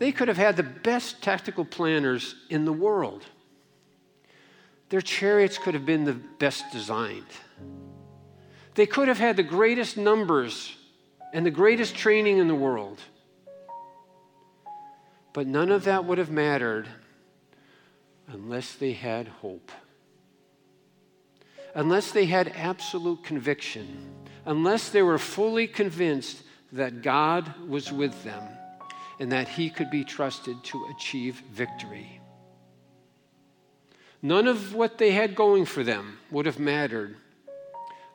They 0.01 0.13
could 0.13 0.29
have 0.29 0.39
had 0.39 0.57
the 0.57 0.63
best 0.63 1.23
tactical 1.23 1.67
planners 1.67 2.35
in 2.49 2.65
the 2.65 2.73
world. 2.73 3.23
Their 4.89 5.03
chariots 5.03 5.59
could 5.59 5.75
have 5.75 5.85
been 5.85 6.05
the 6.05 6.15
best 6.15 6.65
designed. 6.73 7.27
They 8.77 8.87
could 8.87 9.09
have 9.09 9.19
had 9.19 9.37
the 9.37 9.43
greatest 9.43 9.99
numbers 9.99 10.75
and 11.35 11.45
the 11.45 11.51
greatest 11.51 11.95
training 11.95 12.39
in 12.39 12.49
the 12.49 12.55
world. 12.55 12.99
But 15.35 15.47
none 15.47 15.71
of 15.71 15.85
that 15.85 16.07
would 16.07 16.17
have 16.17 16.31
mattered 16.31 16.89
unless 18.27 18.73
they 18.73 18.93
had 18.93 19.29
hope. 19.29 19.71
Unless 21.75 22.13
they 22.13 22.25
had 22.25 22.49
absolute 22.57 23.23
conviction. 23.23 24.15
Unless 24.47 24.89
they 24.89 25.03
were 25.03 25.19
fully 25.19 25.67
convinced 25.67 26.43
that 26.73 27.03
God 27.03 27.69
was 27.69 27.93
with 27.93 28.25
them 28.25 28.49
and 29.21 29.31
that 29.31 29.49
He 29.49 29.71
could 29.71 29.91
be 29.91 30.03
trusted 30.03 30.65
to 30.65 30.87
achieve 30.87 31.41
victory. 31.53 32.21
None 34.23 34.49
of 34.49 34.75
what 34.75 34.99
they 34.99 35.13
had 35.13 35.35
going 35.35 35.65
for 35.65 35.85
them 35.85 36.19
would 36.31 36.47
have 36.47 36.59
mattered 36.59 37.17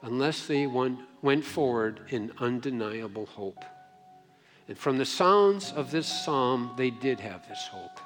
unless 0.01 0.45
they 0.45 0.67
went 0.67 1.45
forward 1.45 2.01
in 2.09 2.31
undeniable 2.39 3.25
hope. 3.25 3.63
And 4.67 4.77
from 4.77 4.97
the 4.97 5.05
sounds 5.05 5.71
of 5.71 5.91
this 5.91 6.07
psalm, 6.07 6.73
they 6.77 6.89
did 6.89 7.19
have 7.19 7.47
this 7.47 7.67
hope. 7.71 7.99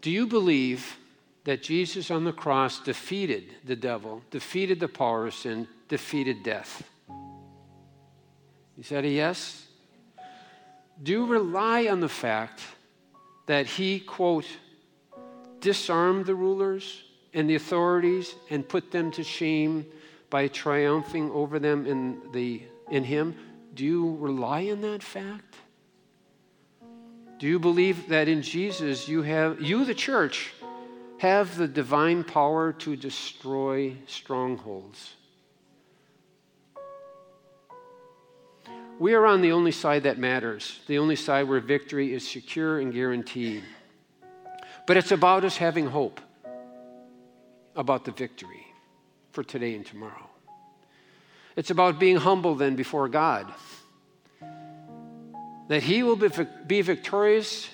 Do 0.00 0.10
you 0.10 0.26
believe 0.26 0.96
that 1.44 1.62
Jesus 1.62 2.10
on 2.10 2.24
the 2.24 2.32
cross 2.32 2.80
defeated 2.80 3.54
the 3.64 3.76
devil, 3.76 4.22
defeated 4.30 4.80
the 4.80 4.88
power 4.88 5.26
of 5.26 5.34
sin, 5.34 5.68
defeated 5.88 6.42
death? 6.42 6.82
Is 8.78 8.88
that 8.90 9.04
a 9.04 9.08
yes? 9.08 9.65
Do 11.02 11.12
you 11.12 11.26
rely 11.26 11.88
on 11.88 12.00
the 12.00 12.08
fact 12.08 12.62
that 13.46 13.66
he, 13.66 14.00
quote, 14.00 14.46
disarmed 15.60 16.26
the 16.26 16.34
rulers 16.34 17.04
and 17.34 17.48
the 17.48 17.54
authorities 17.54 18.34
and 18.50 18.66
put 18.66 18.90
them 18.90 19.10
to 19.12 19.22
shame 19.22 19.86
by 20.30 20.48
triumphing 20.48 21.30
over 21.30 21.58
them 21.58 21.86
in, 21.86 22.20
the, 22.32 22.62
in 22.90 23.04
him? 23.04 23.34
Do 23.74 23.84
you 23.84 24.16
rely 24.16 24.70
on 24.70 24.80
that 24.80 25.02
fact? 25.02 25.56
Do 27.38 27.46
you 27.46 27.58
believe 27.58 28.08
that 28.08 28.28
in 28.28 28.40
Jesus 28.40 29.06
you 29.06 29.22
have, 29.22 29.60
you, 29.60 29.84
the 29.84 29.94
church, 29.94 30.54
have 31.18 31.56
the 31.56 31.68
divine 31.68 32.24
power 32.24 32.72
to 32.72 32.96
destroy 32.96 33.94
strongholds? 34.06 35.14
We 38.98 39.12
are 39.12 39.26
on 39.26 39.42
the 39.42 39.52
only 39.52 39.72
side 39.72 40.04
that 40.04 40.18
matters, 40.18 40.80
the 40.86 40.98
only 40.98 41.16
side 41.16 41.48
where 41.48 41.60
victory 41.60 42.14
is 42.14 42.26
secure 42.26 42.80
and 42.80 42.92
guaranteed. 42.92 43.62
But 44.86 44.96
it's 44.96 45.12
about 45.12 45.44
us 45.44 45.58
having 45.58 45.86
hope 45.86 46.20
about 47.74 48.06
the 48.06 48.12
victory 48.12 48.66
for 49.32 49.44
today 49.44 49.74
and 49.74 49.84
tomorrow. 49.84 50.30
It's 51.56 51.70
about 51.70 51.98
being 51.98 52.16
humble 52.16 52.54
then 52.54 52.74
before 52.74 53.08
God. 53.08 53.52
That 55.68 55.82
He 55.82 56.02
will 56.02 56.16
be 56.66 56.80
victorious 56.80 57.68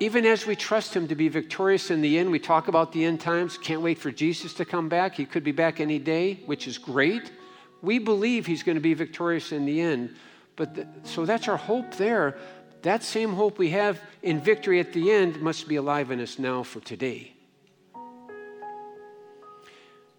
even 0.00 0.24
as 0.26 0.46
we 0.46 0.54
trust 0.54 0.94
Him 0.94 1.08
to 1.08 1.16
be 1.16 1.28
victorious 1.28 1.90
in 1.90 2.02
the 2.02 2.18
end. 2.18 2.30
We 2.30 2.38
talk 2.38 2.68
about 2.68 2.92
the 2.92 3.04
end 3.04 3.20
times, 3.20 3.58
can't 3.58 3.80
wait 3.80 3.98
for 3.98 4.12
Jesus 4.12 4.54
to 4.54 4.64
come 4.64 4.88
back. 4.88 5.16
He 5.16 5.24
could 5.24 5.42
be 5.42 5.50
back 5.50 5.80
any 5.80 5.98
day, 5.98 6.34
which 6.46 6.68
is 6.68 6.78
great. 6.78 7.32
We 7.82 7.98
believe 7.98 8.46
He's 8.46 8.62
going 8.62 8.76
to 8.76 8.82
be 8.82 8.94
victorious 8.94 9.52
in 9.52 9.66
the 9.66 9.80
end. 9.80 10.14
But 10.56 10.74
the, 10.74 10.88
so 11.04 11.24
that's 11.24 11.48
our 11.48 11.56
hope 11.56 11.94
there. 11.94 12.36
That 12.82 13.02
same 13.02 13.32
hope 13.32 13.58
we 13.58 13.70
have 13.70 14.00
in 14.22 14.40
victory 14.40 14.80
at 14.80 14.92
the 14.92 15.10
end 15.10 15.40
must 15.40 15.68
be 15.68 15.76
alive 15.76 16.10
in 16.10 16.20
us 16.20 16.38
now 16.38 16.62
for 16.62 16.80
today. 16.80 17.32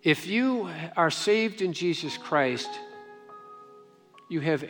If 0.03 0.27
you 0.27 0.69
are 0.95 1.11
saved 1.11 1.61
in 1.61 1.73
Jesus 1.73 2.17
Christ, 2.17 2.69
you 4.29 4.39
have 4.39 4.63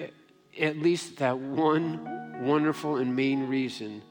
at 0.60 0.78
least 0.78 1.17
that 1.17 1.38
one 1.38 2.43
wonderful 2.43 2.97
and 2.97 3.15
main 3.15 3.47
reason 3.47 4.02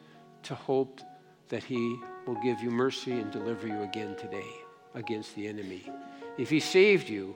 to 0.44 0.54
hope 0.54 1.00
that 1.48 1.64
He 1.64 1.98
will 2.26 2.40
give 2.42 2.60
you 2.60 2.70
mercy 2.70 3.12
and 3.12 3.30
deliver 3.32 3.66
you 3.66 3.82
again 3.82 4.14
today 4.16 4.48
against 4.94 5.34
the 5.34 5.48
enemy. 5.48 5.90
If 6.36 6.50
He 6.50 6.60
saved 6.60 7.08
you 7.08 7.34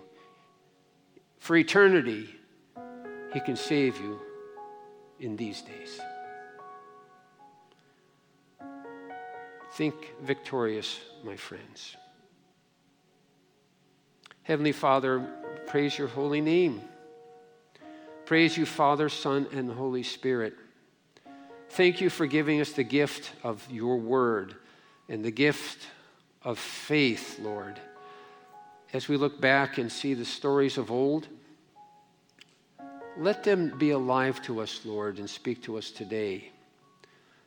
for 1.43 1.57
eternity, 1.57 2.29
He 3.35 3.41
can 3.41 3.57
save 3.57 3.97
you 3.97 4.21
in 5.19 5.35
these 5.35 5.61
days. 5.61 6.01
Think 9.73 10.13
victorious, 10.23 11.01
my 11.25 11.35
friends. 11.35 11.97
Heavenly 14.45 14.71
Father, 14.71 15.29
praise 15.67 15.99
your 15.99 16.07
holy 16.07 16.41
name. 16.41 16.81
Praise 18.25 18.57
you, 18.57 18.65
Father, 18.65 19.09
Son, 19.09 19.49
and 19.53 19.69
Holy 19.69 20.05
Spirit. 20.05 20.55
Thank 21.71 22.01
you 22.01 22.09
for 22.09 22.27
giving 22.27 22.61
us 22.61 22.71
the 22.71 22.85
gift 22.85 23.33
of 23.43 23.67
your 23.69 23.97
word 23.97 24.55
and 25.09 25.25
the 25.25 25.33
gift 25.33 25.89
of 26.45 26.61
faith, 26.61 27.41
Lord. 27.41 27.81
As 28.93 29.09
we 29.09 29.17
look 29.17 29.41
back 29.41 29.79
and 29.79 29.91
see 29.91 30.13
the 30.13 30.25
stories 30.25 30.77
of 30.77 30.91
old, 30.91 31.27
let 33.17 33.43
them 33.43 33.77
be 33.79 33.91
alive 33.91 34.43
to 34.43 34.61
us, 34.61 34.81
Lord, 34.85 35.19
and 35.19 35.29
speak 35.29 35.63
to 35.63 35.79
us 35.79 35.91
today. 35.91 36.51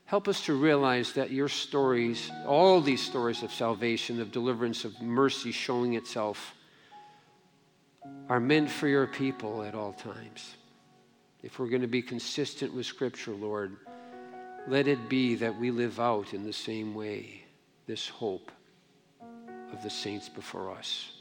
Help 0.05 0.27
us 0.27 0.45
to 0.45 0.53
realize 0.53 1.13
that 1.13 1.31
your 1.31 1.49
stories, 1.49 2.31
all 2.47 2.81
these 2.81 3.03
stories 3.03 3.43
of 3.43 3.51
salvation, 3.51 4.21
of 4.21 4.31
deliverance, 4.31 4.85
of 4.85 5.01
mercy 5.01 5.51
showing 5.51 5.93
itself, 5.93 6.53
are 8.29 8.39
meant 8.39 8.69
for 8.69 8.87
your 8.87 9.07
people 9.07 9.63
at 9.63 9.73
all 9.73 9.93
times. 9.93 10.55
If 11.41 11.59
we're 11.59 11.69
going 11.69 11.81
to 11.81 11.87
be 11.87 12.01
consistent 12.01 12.73
with 12.73 12.85
Scripture, 12.85 13.31
Lord, 13.31 13.75
let 14.67 14.87
it 14.87 15.09
be 15.09 15.35
that 15.35 15.59
we 15.59 15.69
live 15.69 15.99
out 15.99 16.33
in 16.33 16.43
the 16.43 16.53
same 16.53 16.95
way 16.95 17.43
this 17.85 18.07
hope 18.07 18.51
of 19.71 19.83
the 19.83 19.89
saints 19.89 20.29
before 20.29 20.71
us. 20.71 21.14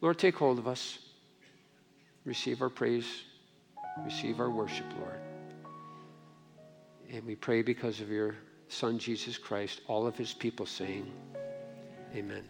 Lord, 0.00 0.18
take 0.18 0.36
hold 0.36 0.58
of 0.58 0.68
us. 0.68 0.98
Receive 2.24 2.62
our 2.62 2.68
praise. 2.68 3.06
Receive 4.04 4.38
our 4.38 4.50
worship, 4.50 4.86
Lord. 5.00 5.20
And 7.10 7.24
we 7.24 7.34
pray 7.34 7.62
because 7.62 8.00
of 8.00 8.10
your 8.10 8.36
Son, 8.68 8.98
Jesus 8.98 9.38
Christ, 9.38 9.80
all 9.86 10.06
of 10.06 10.16
his 10.16 10.34
people 10.34 10.66
saying, 10.66 11.10
Amen. 12.14 12.44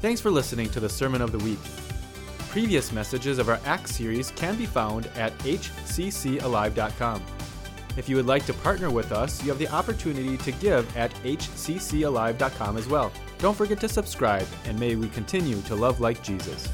Thanks 0.00 0.20
for 0.20 0.30
listening 0.30 0.68
to 0.70 0.80
the 0.80 0.88
Sermon 0.88 1.22
of 1.22 1.32
the 1.32 1.38
Week. 1.38 1.58
Previous 2.50 2.92
messages 2.92 3.38
of 3.38 3.48
our 3.48 3.58
Acts 3.64 3.94
series 3.94 4.30
can 4.32 4.56
be 4.56 4.66
found 4.66 5.06
at 5.16 5.36
hccalive.com. 5.38 7.22
If 7.96 8.08
you 8.08 8.16
would 8.16 8.26
like 8.26 8.44
to 8.46 8.54
partner 8.54 8.90
with 8.90 9.12
us, 9.12 9.42
you 9.42 9.48
have 9.48 9.58
the 9.58 9.68
opportunity 9.68 10.36
to 10.36 10.52
give 10.52 10.96
at 10.96 11.12
hccalive.com 11.14 12.76
as 12.76 12.86
well. 12.88 13.12
Don't 13.38 13.56
forget 13.56 13.80
to 13.80 13.88
subscribe, 13.88 14.46
and 14.64 14.78
may 14.78 14.96
we 14.96 15.08
continue 15.08 15.60
to 15.62 15.74
love 15.74 16.00
like 16.00 16.22
Jesus. 16.22 16.68